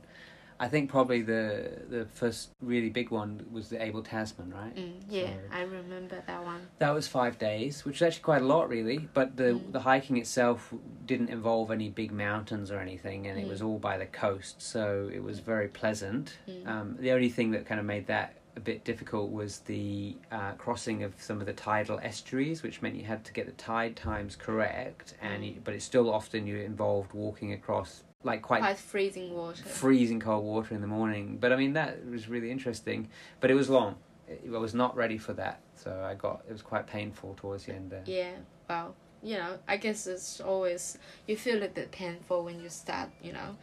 [0.62, 4.76] I think probably the the first really big one was the Abel Tasman, right?
[4.76, 6.68] Mm, yeah, So- I remember that one.
[6.78, 9.08] That was five days, which is actually quite a lot, really.
[9.14, 9.72] But the Mm.
[9.72, 10.74] the hiking itself
[11.06, 13.48] didn't involve any big mountains or anything, and it Mm.
[13.48, 16.36] was all by the coast, so it was very pleasant.
[16.46, 16.66] Mm.
[16.66, 20.52] Um, the only thing that kind of made that a bit difficult was the uh,
[20.58, 23.96] crossing of some of the tidal estuaries, which meant you had to get the tide
[23.96, 28.78] times correct, and you, but it's still often you involved walking across like quite, Quite
[28.78, 29.62] freezing water.
[29.64, 31.38] freezing cold water in the morning.
[31.40, 33.08] But I mean that was really interesting,
[33.40, 33.96] but it was long.
[34.30, 37.74] I was not ready for that, so I got it was quite painful towards the
[37.74, 38.02] end there.
[38.06, 38.32] Yeah,
[38.68, 43.08] well, you know, I guess it's always you feel a bit painful when you start,
[43.22, 43.56] you know,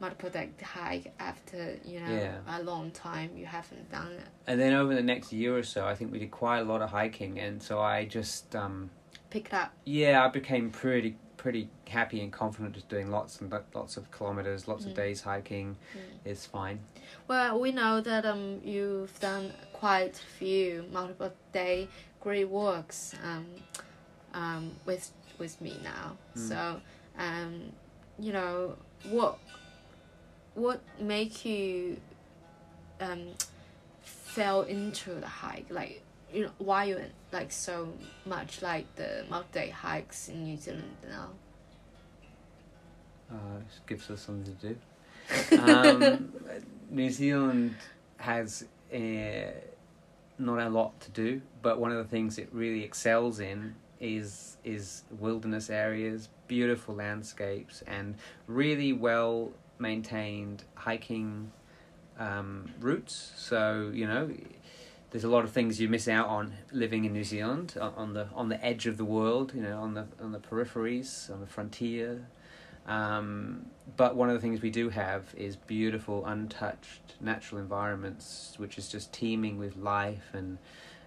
[0.00, 2.38] multiple deck hike after you know Yeah.
[2.58, 4.26] a long time you haven't done it.
[4.46, 6.80] And then over the next year or so, I think we did quite a lot
[6.82, 8.90] of hiking, and so I just um,
[9.28, 9.72] Pick it up.
[9.84, 14.66] yeah, I became pretty pretty happy and confident just doing lots and lots of kilometers,
[14.66, 14.96] lots of Mm.
[14.96, 15.76] days hiking.
[16.24, 16.78] It's fine.
[17.28, 21.88] Well, we know that um you've done quite a few multiple day
[22.22, 23.46] great walks um
[24.32, 26.16] um with with me now.
[26.34, 26.48] Mm.
[26.48, 26.80] So
[27.18, 27.72] um
[28.18, 28.78] you know
[29.10, 29.38] what
[30.54, 32.00] what make you
[33.00, 33.24] um
[34.00, 36.00] fell into the hike like
[36.34, 37.00] you know why you
[37.32, 37.88] like so
[38.26, 41.30] much like the multi day hikes in New Zealand now.
[43.30, 44.76] Uh, it gives us something to do.
[45.58, 46.32] Um,
[46.90, 47.76] New Zealand
[48.18, 48.98] has uh,
[50.38, 54.58] not a lot to do, but one of the things it really excels in is
[54.64, 58.16] is wilderness areas, beautiful landscapes, and
[58.48, 61.52] really well maintained hiking
[62.18, 63.32] um, routes.
[63.36, 64.30] So you know.
[65.14, 68.14] There's a lot of things you miss out on living in New Zealand, on on
[68.14, 71.38] the on the edge of the world, you know, on the on the peripheries, on
[71.38, 72.26] the frontier,
[72.88, 78.76] um, but one of the things we do have is beautiful, untouched natural environments, which
[78.76, 80.58] is just teeming with life and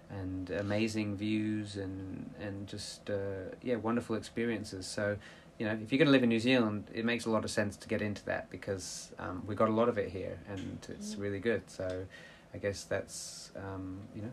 [0.10, 4.88] and amazing views and and just uh, yeah, wonderful experiences.
[4.88, 5.18] So,
[5.60, 7.51] you know, if you're going to live in New Zealand, it makes a lot of
[7.51, 10.88] sense to get into that because um, we got a lot of it here and
[10.88, 11.64] it's really good.
[11.68, 12.05] So,
[12.54, 14.32] I guess that's um, you know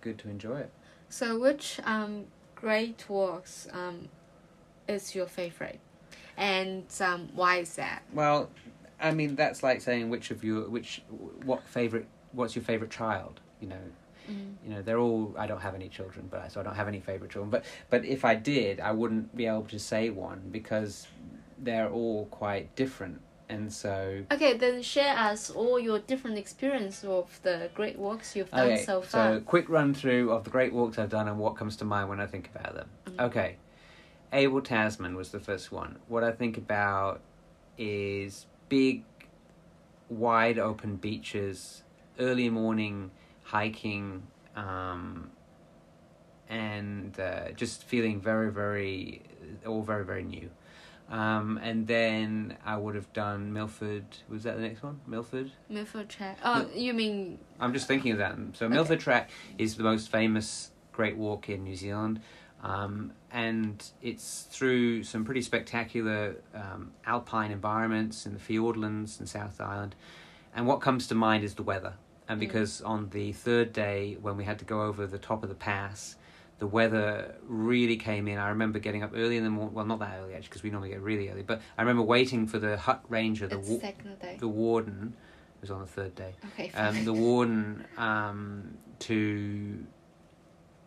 [0.00, 0.70] good to enjoy it.
[1.08, 4.08] So, which um, great works um,
[4.88, 5.80] is your favorite,
[6.36, 8.02] and um, why is that?
[8.12, 8.50] Well,
[9.00, 11.02] I mean that's like saying which of you which
[11.44, 13.80] what favorite what's your favorite child, you know.
[14.28, 16.88] You know, they're all I don't have any children, but I so I don't have
[16.88, 20.42] any favorite children, but but if I did, I wouldn't be able to say one
[20.50, 21.06] because
[21.58, 23.20] they're all quite different.
[23.48, 28.50] And so Okay, then share us all your different experience of the great walks you've
[28.50, 29.34] done Okay, so far.
[29.34, 32.08] So, quick run through of the great walks I've done and what comes to mind
[32.08, 32.88] when I think about them.
[33.20, 33.56] Okay,
[34.32, 35.98] Abel Tasman was the first one.
[36.08, 37.20] What I think about
[37.78, 39.04] is big,
[40.08, 41.82] wide open beaches,
[42.18, 43.10] early morning
[43.44, 44.24] hiking,
[44.56, 45.30] um,
[46.48, 49.22] and uh, just feeling very, very,
[49.64, 50.50] all very, very new.
[51.08, 54.04] Um, and then I would have done Milford.
[54.28, 55.00] Was that the next one?
[55.06, 55.52] Milford.
[55.68, 56.38] Milford Track.
[56.44, 58.36] Oh, you mean I'm just thinking of that.
[58.54, 62.20] So Milford Track is the most famous great walk in New Zealand,
[62.62, 69.60] um, and it's through some pretty spectacular um, alpine environments in the Fiordlands and South
[69.60, 69.94] Island.
[70.54, 71.94] And what comes to mind is the weather.
[72.28, 75.48] And because on the third day, when we had to go over the top of
[75.48, 76.16] the pass,
[76.58, 78.38] the weather really came in.
[78.38, 79.74] I remember getting up early in the morning.
[79.74, 81.42] Well, not that early actually, because we normally get really early.
[81.42, 83.78] But I remember waiting for the hut ranger, the wa-
[84.38, 85.14] the warden.
[85.56, 89.86] It was on the third day Okay, um, the warden um, to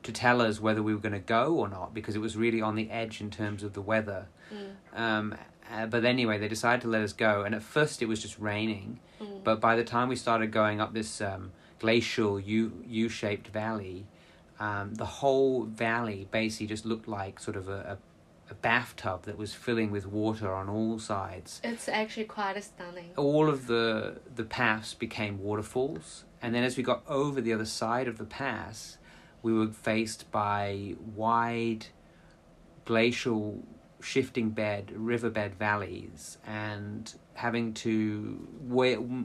[0.03, 2.61] to tell us whether we were going to go or not because it was really
[2.61, 4.27] on the edge in terms of the weather.
[4.53, 4.99] Mm.
[4.99, 5.35] Um,
[5.71, 8.39] uh, but anyway, they decided to let us go, and at first it was just
[8.39, 8.99] raining.
[9.21, 9.43] Mm.
[9.43, 14.07] But by the time we started going up this um, glacial U U shaped valley,
[14.59, 17.97] um, the whole valley basically just looked like sort of a,
[18.49, 23.11] a, a bathtub that was filling with water on all sides It's actually quite stunning.
[23.15, 27.65] all of the the paths became waterfalls and then as we got over the other
[27.65, 28.97] side of the pass
[29.41, 31.85] we were faced by wide
[32.85, 33.63] glacial
[34.01, 38.47] shifting bed riverbed valleys and having to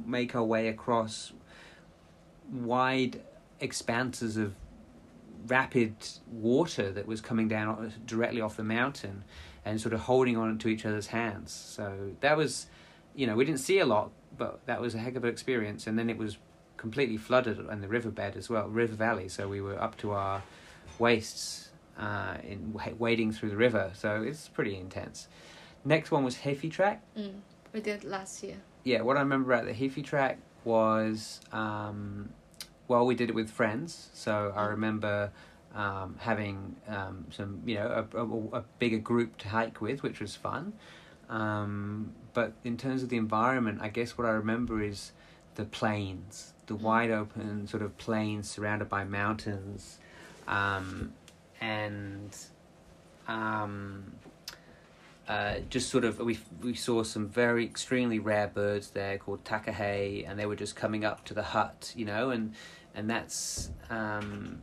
[0.07, 1.32] make our way across
[2.53, 3.20] wide
[3.61, 4.55] expanses of
[5.47, 5.95] rapid
[6.27, 9.25] water that was coming down directly off the mountain
[9.65, 12.67] and sort of holding on to each other's hands so that was
[13.15, 15.87] you know, we didn't see a lot, but that was a heck of an experience.
[15.87, 16.39] And then it was
[16.77, 19.29] completely flooded in the riverbed as well, river valley.
[19.29, 20.43] So we were up to our
[20.99, 23.93] waists uh, in wading through the river.
[23.95, 25.29] So it's pretty intense.
[25.85, 27.03] Next one was Hefe Track.
[27.17, 27.35] Mm.
[27.73, 28.57] We did last year.
[28.85, 32.31] Yeah, what I remember about the Hefe Track was, um,
[32.89, 34.11] well, we did it with friends.
[34.14, 35.30] So I remember
[35.74, 40.20] um, having um, some, you know, a, a, a bigger group to hike with, which
[40.20, 40.72] was fun.
[41.28, 45.12] Um, but in terms of the environment, I guess what I remember is
[45.55, 49.99] the plains, the wide open sort of plains surrounded by mountains,
[50.47, 51.12] um,
[51.61, 52.37] and
[53.26, 54.12] um,
[55.29, 60.29] uh, just sort of we we saw some very extremely rare birds there called takahe,
[60.29, 62.55] and they were just coming up to the hut, you know, and
[62.95, 64.62] and that's um,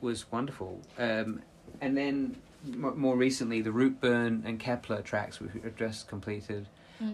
[0.00, 0.80] was wonderful.
[0.98, 1.42] Um,
[1.80, 6.68] and then m- more recently, the Rootburn and Kepler tracks we have just completed,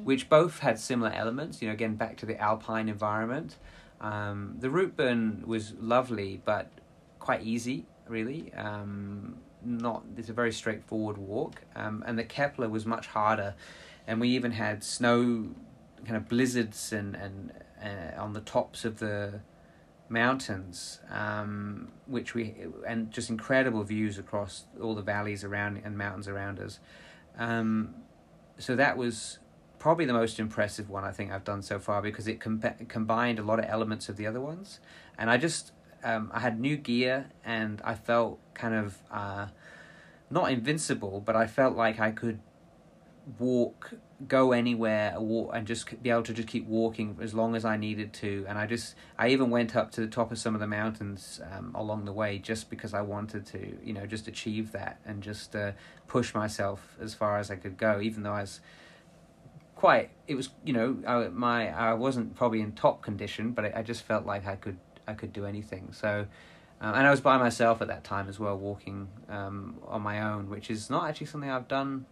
[0.05, 1.61] which both had similar elements.
[1.61, 3.57] You know, again back to the alpine environment.
[4.01, 6.71] Um, the Rootburn was lovely, but
[7.19, 8.53] quite easy, really.
[8.55, 13.55] Um, not it's a very straightforward walk, um, and the Kepler was much harder,
[14.07, 15.49] and we even had snow,
[16.05, 17.53] kind of blizzards and and
[17.83, 19.41] uh, on the tops of the
[20.09, 22.55] mountains, um, which we
[22.87, 26.81] and just incredible views across all the valleys around and mountains around us.
[27.39, 27.95] Um,
[28.59, 29.39] so that was
[29.79, 33.39] probably the most impressive one I think I've done so far because it com- combined
[33.39, 34.81] a lot of elements of the other ones,
[35.17, 35.73] and I just
[36.03, 39.47] um, I had new gear and I felt kind of uh,
[40.31, 42.41] not invincible, but I felt like I could
[43.39, 43.93] walk,
[44.27, 47.77] go anywhere, walk, and just be able to just keep walking as long as I
[47.77, 48.45] needed to.
[48.49, 51.41] And I just, I even went up to the top of some of the mountains
[51.53, 55.23] um, along the way just because I wanted to, you know, just achieve that and
[55.23, 55.73] just uh,
[56.07, 58.61] push myself as far as I could go, even though I was
[59.77, 60.11] quite.
[60.27, 63.83] It was, you know, I, my I wasn't probably in top condition, but I, I
[63.83, 64.79] just felt like I could
[65.11, 65.89] I could do anything.
[65.93, 66.27] So.
[66.83, 70.23] Um, and I was by myself at that time as well, walking um, on my
[70.23, 72.07] own, which is not actually something I've done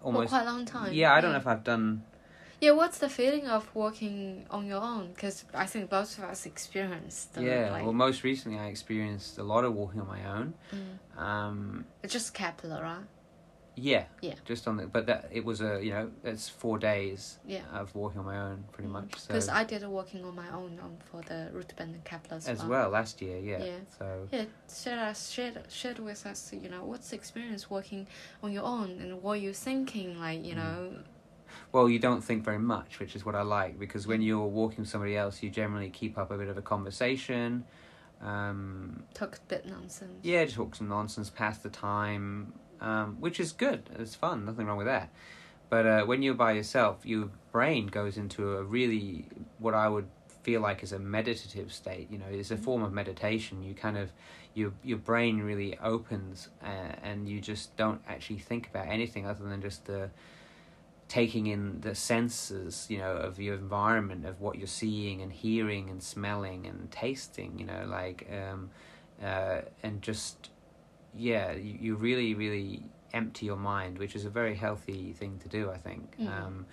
[0.00, 0.92] For almost quite a long time.
[0.92, 2.02] yeah, I don't know if I've done.
[2.60, 5.12] Yeah, what's the feeling of walking on your own?
[5.14, 7.34] Because I think both of us experienced.
[7.34, 10.54] the, Yeah, like, well, most recently I experienced a lot of walking on my own.
[10.74, 11.22] Mm.
[11.22, 13.04] Um, it's just Kepler, right?
[13.76, 14.34] Yeah, Yeah.
[14.44, 14.86] just on the.
[14.86, 17.62] But that it was a you know it's four days Yeah.
[17.72, 19.16] of walking on my own pretty much.
[19.18, 22.36] So Because I did a walking on my own um, for the Rootbend and Kepler
[22.38, 23.64] as, as well last year, yeah.
[23.64, 23.78] Yeah.
[23.98, 24.44] So Yeah,
[24.82, 26.52] share us, share, share with us.
[26.52, 28.06] You know, what's the experience walking
[28.42, 30.44] on your own, and what you're thinking, like Mm.
[30.46, 30.92] you know.
[31.72, 34.80] well, you don't think very much, which is what I like because when you're walking
[34.80, 37.64] with somebody else, you generally keep up a bit of a conversation.
[38.20, 40.18] Um, Talk a bit nonsense.
[40.22, 43.90] yeah, just talk some nonsense, pass the time, um, which is good.
[43.98, 44.44] It's fun.
[44.44, 45.10] Nothing wrong with that.
[45.68, 49.26] But uh, when you're by yourself, your brain goes into a really
[49.58, 50.08] what I would
[50.42, 52.10] feel like is a meditative state.
[52.10, 53.62] You know, it's a form of meditation.
[53.62, 54.10] You kind of
[54.54, 59.44] your your brain really opens, uh, and you just don't actually think about anything other
[59.44, 60.10] than just the
[61.08, 65.90] taking in the senses, you know, of your environment, of what you're seeing and hearing
[65.90, 67.58] and smelling and tasting.
[67.58, 68.70] You know, like um,
[69.22, 70.50] uh, and just
[71.14, 72.82] yeah, you, you really really
[73.12, 76.16] empty your mind, which is a very healthy thing to do, I think.
[76.18, 76.28] Mhm.
[76.28, 76.66] Um,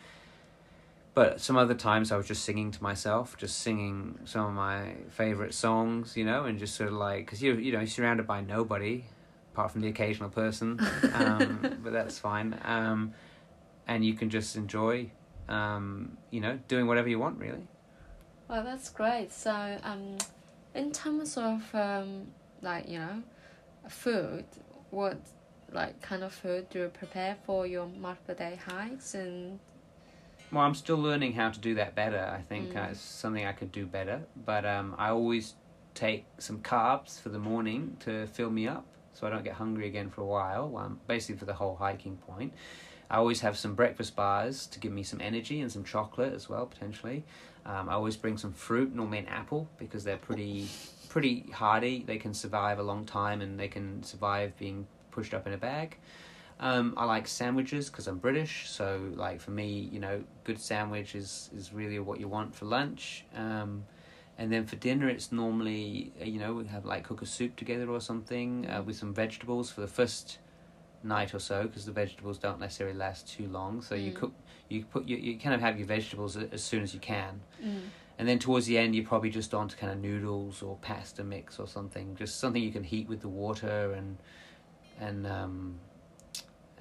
[1.13, 4.93] but some other times I was just singing to myself, just singing some of my
[5.09, 8.27] favorite songs, you know, and just sort of like because you're, you know you're surrounded
[8.27, 9.05] by nobody
[9.57, 10.79] apart from the occasional person,
[11.15, 12.55] um, but that's fine.
[12.63, 13.15] Um,
[13.87, 15.09] and you can just enjoy,
[15.49, 17.67] um, you know, doing whatever you want, really.
[18.47, 19.33] Well, that's great.
[19.33, 20.19] So, um,
[20.75, 22.27] in terms of um,
[22.61, 23.23] like you know,
[23.91, 24.45] food,
[24.91, 25.17] what
[25.71, 29.59] like kind of food do you prepare for your multiple day hikes and
[30.51, 32.23] Well, I'm still learning how to do that better.
[32.33, 32.77] I think Mm.
[32.87, 34.21] uh, it's something I could do better.
[34.45, 35.55] But um, I always
[35.93, 39.87] take some carbs for the morning to fill me up, so I don't get hungry
[39.87, 40.77] again for a while.
[40.77, 42.53] Um, basically, for the whole hiking point.
[43.09, 46.49] I always have some breakfast bars to give me some energy and some chocolate as
[46.49, 47.23] well, potentially.
[47.65, 50.67] Um, I always bring some fruit, normally an apple, because they're pretty
[51.09, 52.03] pretty hardy.
[52.05, 55.57] They can survive a long time and they can survive being pushed up in a
[55.57, 55.97] bag.
[56.59, 61.15] Um, I like sandwiches because I'm British, so like for me, you know, good sandwich
[61.15, 63.25] is, is really what you want for lunch.
[63.35, 63.85] Um,
[64.39, 67.89] and then for dinner, it's normally you know we have like cook a soup together
[67.89, 70.39] or something uh, with some vegetables for the first
[71.03, 73.81] night or so because the vegetables don't necessarily last too long.
[73.81, 74.15] So you Mm.
[74.15, 74.33] cook,
[74.69, 77.41] you put you, you kind of have your vegetables a- as soon as you can,
[77.63, 77.81] mm.
[78.17, 81.23] and then towards the end you're probably just on to kind of noodles or pasta
[81.23, 84.17] mix or something, just something you can heat with the water and
[84.99, 85.79] and um,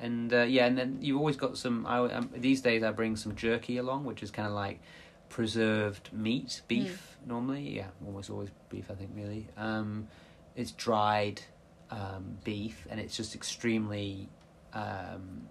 [0.00, 1.86] and uh, yeah, and then you've always got some.
[1.86, 4.80] I um, these days I bring some jerky along, which is kind of like
[5.28, 7.76] preserved meat, beef normally.
[7.76, 8.90] Yeah, almost always beef.
[8.90, 9.46] I think really.
[9.56, 10.08] Um,
[10.54, 11.42] it's dried
[11.90, 14.28] um, beef, and it's just extremely.
[14.72, 15.48] Um,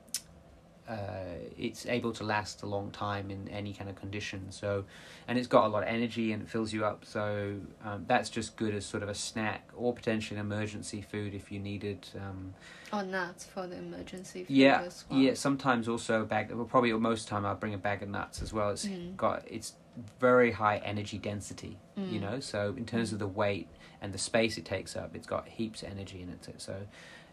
[0.88, 4.52] uh, it's able to last a long time in any kind of condition.
[4.52, 4.86] So,
[5.28, 7.06] and it's got a lot of energy and it fills you up.
[7.06, 11.34] So um, that's just good as sort of a snack or potentially an emergency food
[11.34, 12.08] if you needed.
[12.16, 12.54] Um,
[12.94, 15.20] Or nuts for the emergency food yeah, as well.
[15.20, 15.34] yeah.
[15.34, 16.52] Sometimes also a bag.
[16.52, 18.70] Well, probably most of the time I'll bring a bag of nuts as well.
[18.70, 19.18] It's Mm.
[19.18, 19.74] got it's
[20.20, 21.80] very high energy density.
[21.98, 22.22] You Mm.
[22.22, 23.70] know, so in terms of the weight
[24.06, 26.62] and the space it takes up, it's got heaps of energy in it.
[26.62, 26.76] So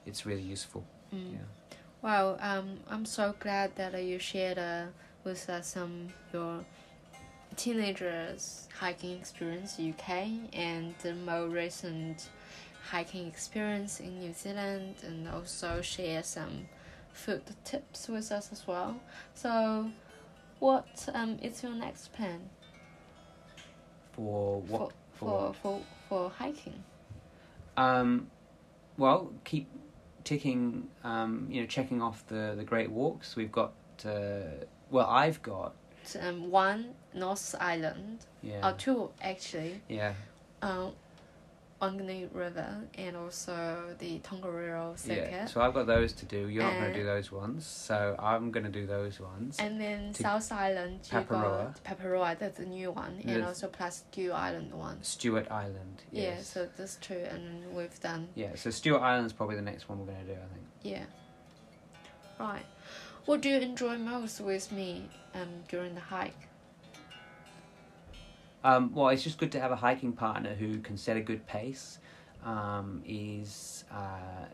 [0.06, 0.82] it's really useful.
[1.14, 1.32] Mm.
[1.34, 1.38] Yeah.
[2.00, 4.86] Wow, um, I'm so glad that uh, you shared uh,
[5.22, 6.64] with us some your
[7.56, 12.30] teenagers hiking experience in UK and the more recent
[12.90, 16.66] hiking experience in New Zealand, and also share some
[17.12, 18.98] food tips with us as well.
[19.34, 19.90] So,
[20.58, 22.40] what um is your next plan
[24.12, 24.92] For what?
[25.12, 25.80] for for for
[26.38, 26.82] hiking?
[27.76, 28.30] Um,
[28.96, 29.66] well, keep
[30.24, 30.88] ticking.
[31.04, 33.36] Um, you know, checking off the the great walks.
[33.36, 33.72] We've got.
[34.04, 35.74] Uh, well, I've got.
[36.20, 38.68] Um, one North Island, Yeah.
[38.68, 39.80] or two actually.
[39.88, 40.14] yeah.
[40.60, 40.92] um,
[41.82, 45.28] Ongni River and also the Tongariro circuit.
[45.32, 45.46] Yeah.
[45.46, 46.48] So I've got those to do.
[46.48, 47.66] You're not going to do those ones.
[47.66, 49.56] So I'm going to do those ones.
[49.58, 51.74] and then South Island, Paparoa.
[51.84, 55.02] Paparoa, that's a new one, and also plus Island one.
[55.02, 56.02] Stewart Island.
[56.12, 56.46] Yeah, Yes.
[56.48, 58.54] so those two, and we've done, Yeah.
[58.54, 60.38] So Stewart Island's probably the next one we're going to do.
[60.40, 60.66] I think.
[60.82, 61.04] yeah.
[62.38, 62.66] Right.
[63.24, 66.48] What do you enjoy most with me um, during the hike?
[68.64, 71.46] Um, well, it's just good to have a hiking partner who can set a good
[71.46, 71.98] pace,
[72.44, 74.46] um, is uh,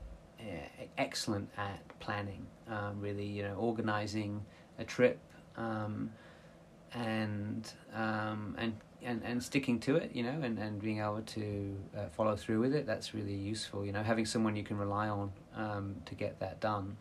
[0.96, 4.44] excellent at planning, um, really, you know, organizing
[4.78, 5.18] a trip,
[5.56, 6.10] um,
[6.94, 11.76] and, um, and and and sticking to it, you know, and, and being able to
[11.96, 12.84] uh, follow through with it.
[12.84, 16.58] That's really useful, you know, having someone you can rely on um, to get that
[16.60, 16.96] done.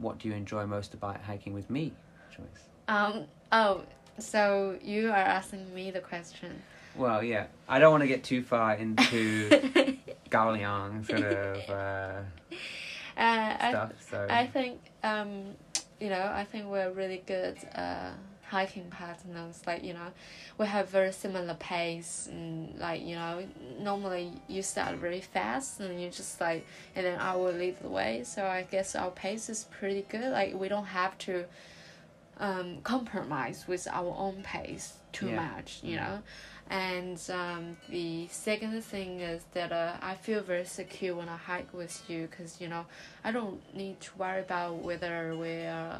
[0.00, 1.92] What do you enjoy most about hiking with me,
[2.30, 2.68] Joyce?
[2.88, 3.82] Um, oh,
[4.22, 6.62] so you are asking me the question.
[6.96, 9.48] Well, yeah, I don't want to get too far into
[10.30, 12.20] Galiong sort of uh,
[13.16, 13.92] Uh, I, stuff.
[14.08, 15.54] So I think um,
[16.00, 18.12] you know, I think we're really good uh
[18.50, 19.62] hiking partners.
[19.64, 20.08] Like, you know,
[20.58, 23.44] we have very similar pace and like, you know,
[23.78, 26.66] normally you start really fast and you just like
[26.96, 28.22] and then I will lead the way.
[28.24, 30.32] So I guess our pace is pretty good.
[30.32, 31.44] Like we don't have to
[32.40, 35.36] um compromise with our own pace too Yeah.
[35.46, 36.22] much, you know.
[36.70, 41.72] And um, the second thing is that uh, I feel very secure when I hike
[41.74, 42.86] with you because you know
[43.24, 45.98] I don't need to worry about whether we uh,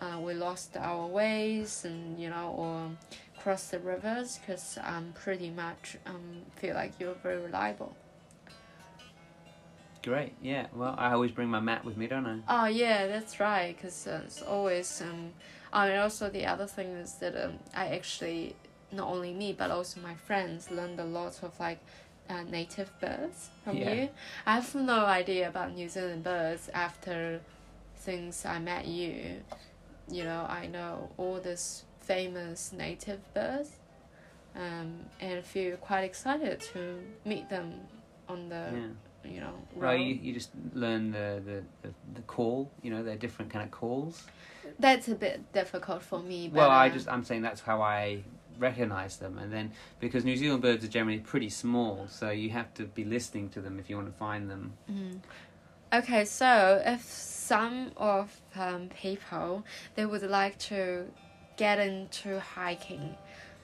[0.00, 2.90] uh, we lost our ways and you know or
[3.42, 7.96] cross the rivers because I'm pretty much um, feel like you're very reliable.
[10.02, 10.66] great, yeah.
[10.74, 12.38] Well, I always bring my mat with me, don't I?
[12.48, 13.76] Oh yeah, that's right.
[13.76, 15.32] Because uh, it's always um.
[15.72, 18.56] I mean, also the other thing is that um, I actually
[18.90, 21.78] not only me but also my friends learned a lot of like
[22.30, 23.92] uh, native birds from Yeah.
[23.92, 24.08] you.
[24.46, 27.40] I have no idea about New Zealand birds after
[27.96, 29.42] since I met you.
[30.10, 33.70] You know, I know all these famous native birds,
[34.56, 37.74] um, and feel quite excited to meet them
[38.28, 38.88] on the Yeah.
[39.24, 40.00] You know Well, road.
[40.00, 42.70] you, you just learn the, the, the, the call.
[42.82, 44.24] You know, they're different kind of calls.
[44.78, 46.48] That's a bit difficult for me.
[46.48, 48.22] But, Well, I uh, just I'm saying that's how I
[48.58, 52.72] recognize them, and then because New Zealand birds are generally pretty small, so you have
[52.74, 54.72] to be listening to them if you want to find them.
[54.90, 55.20] Mm.
[55.92, 59.64] Okay, so if some of um, people
[59.94, 61.06] they would like to
[61.56, 63.16] get into hiking,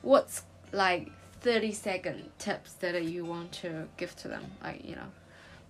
[0.02, 0.42] what's
[0.72, 4.44] like thirty second tips that you want to give to them?
[4.62, 5.10] Like you know.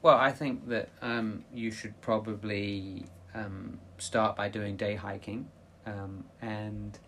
[0.05, 5.49] Well, I think that um, you should probably um, start by doing day hiking,
[5.87, 6.99] um, and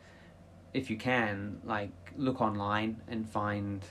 [0.73, 3.85] if you can, like look online and find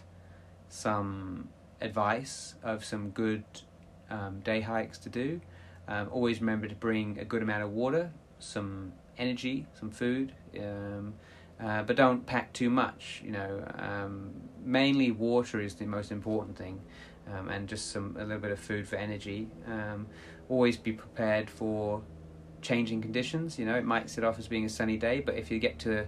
[0.69, 1.49] some
[1.81, 3.43] advice of some good
[4.09, 5.39] um, day hikes to do.
[5.87, 11.13] Um, always remember to bring a good amount of water, some energy, some food, um,
[11.63, 13.21] uh, but don't pack too much.
[13.23, 16.81] You know, mainly water is the most important thing
[17.33, 19.47] um, and just some a little bit of food for energy.
[19.67, 20.07] Um,
[20.49, 22.01] always be prepared for
[22.61, 23.57] changing conditions.
[23.59, 25.79] You know, it might set off as being a sunny day, but if you get
[25.79, 26.05] to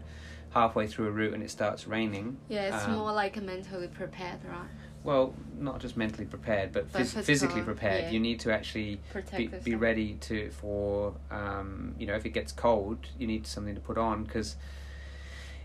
[0.51, 3.87] halfway through a route and it starts raining, Yeah, it's Um, more like a mentally
[3.87, 4.69] prepared, right?
[5.03, 8.03] well, not just mentally prepared, but, But phys- physical, physically prepared.
[8.05, 8.09] yeah.
[8.11, 12.31] You need to actually Protect be, be ready to for um, you know if it
[12.31, 14.55] gets cold, you need something to put on because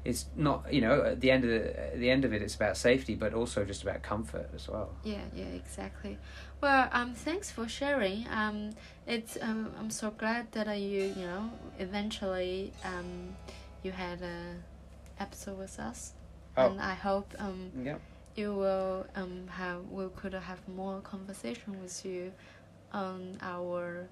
[0.04, 2.76] it's not you know at the end of the, the end of it it's about
[2.76, 6.18] safety but also just about comfort as well Yeah, yeah, exactly.
[6.60, 8.26] Well, um, thanks for sharing.
[8.30, 8.70] Um,
[9.06, 13.34] it's um, I'm so glad that uh, you you know eventually um,
[13.82, 14.56] you had a
[15.18, 16.14] episode with us,
[16.56, 16.66] Oh.
[16.70, 17.98] and I hope um yeah
[18.36, 22.32] you will um have we could have more conversation with you
[22.92, 24.08] on our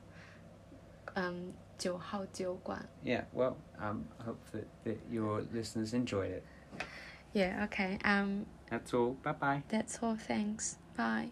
[1.17, 2.80] um 九号酒馆.
[3.04, 6.44] yeah well um, I hope that, that your listeners enjoyed it
[7.34, 7.66] Yeah.
[7.66, 7.98] Okay.
[8.06, 8.46] Um.
[8.70, 10.16] that's all bye bye That's all.
[10.16, 10.78] Thanks.
[10.96, 11.32] Bye.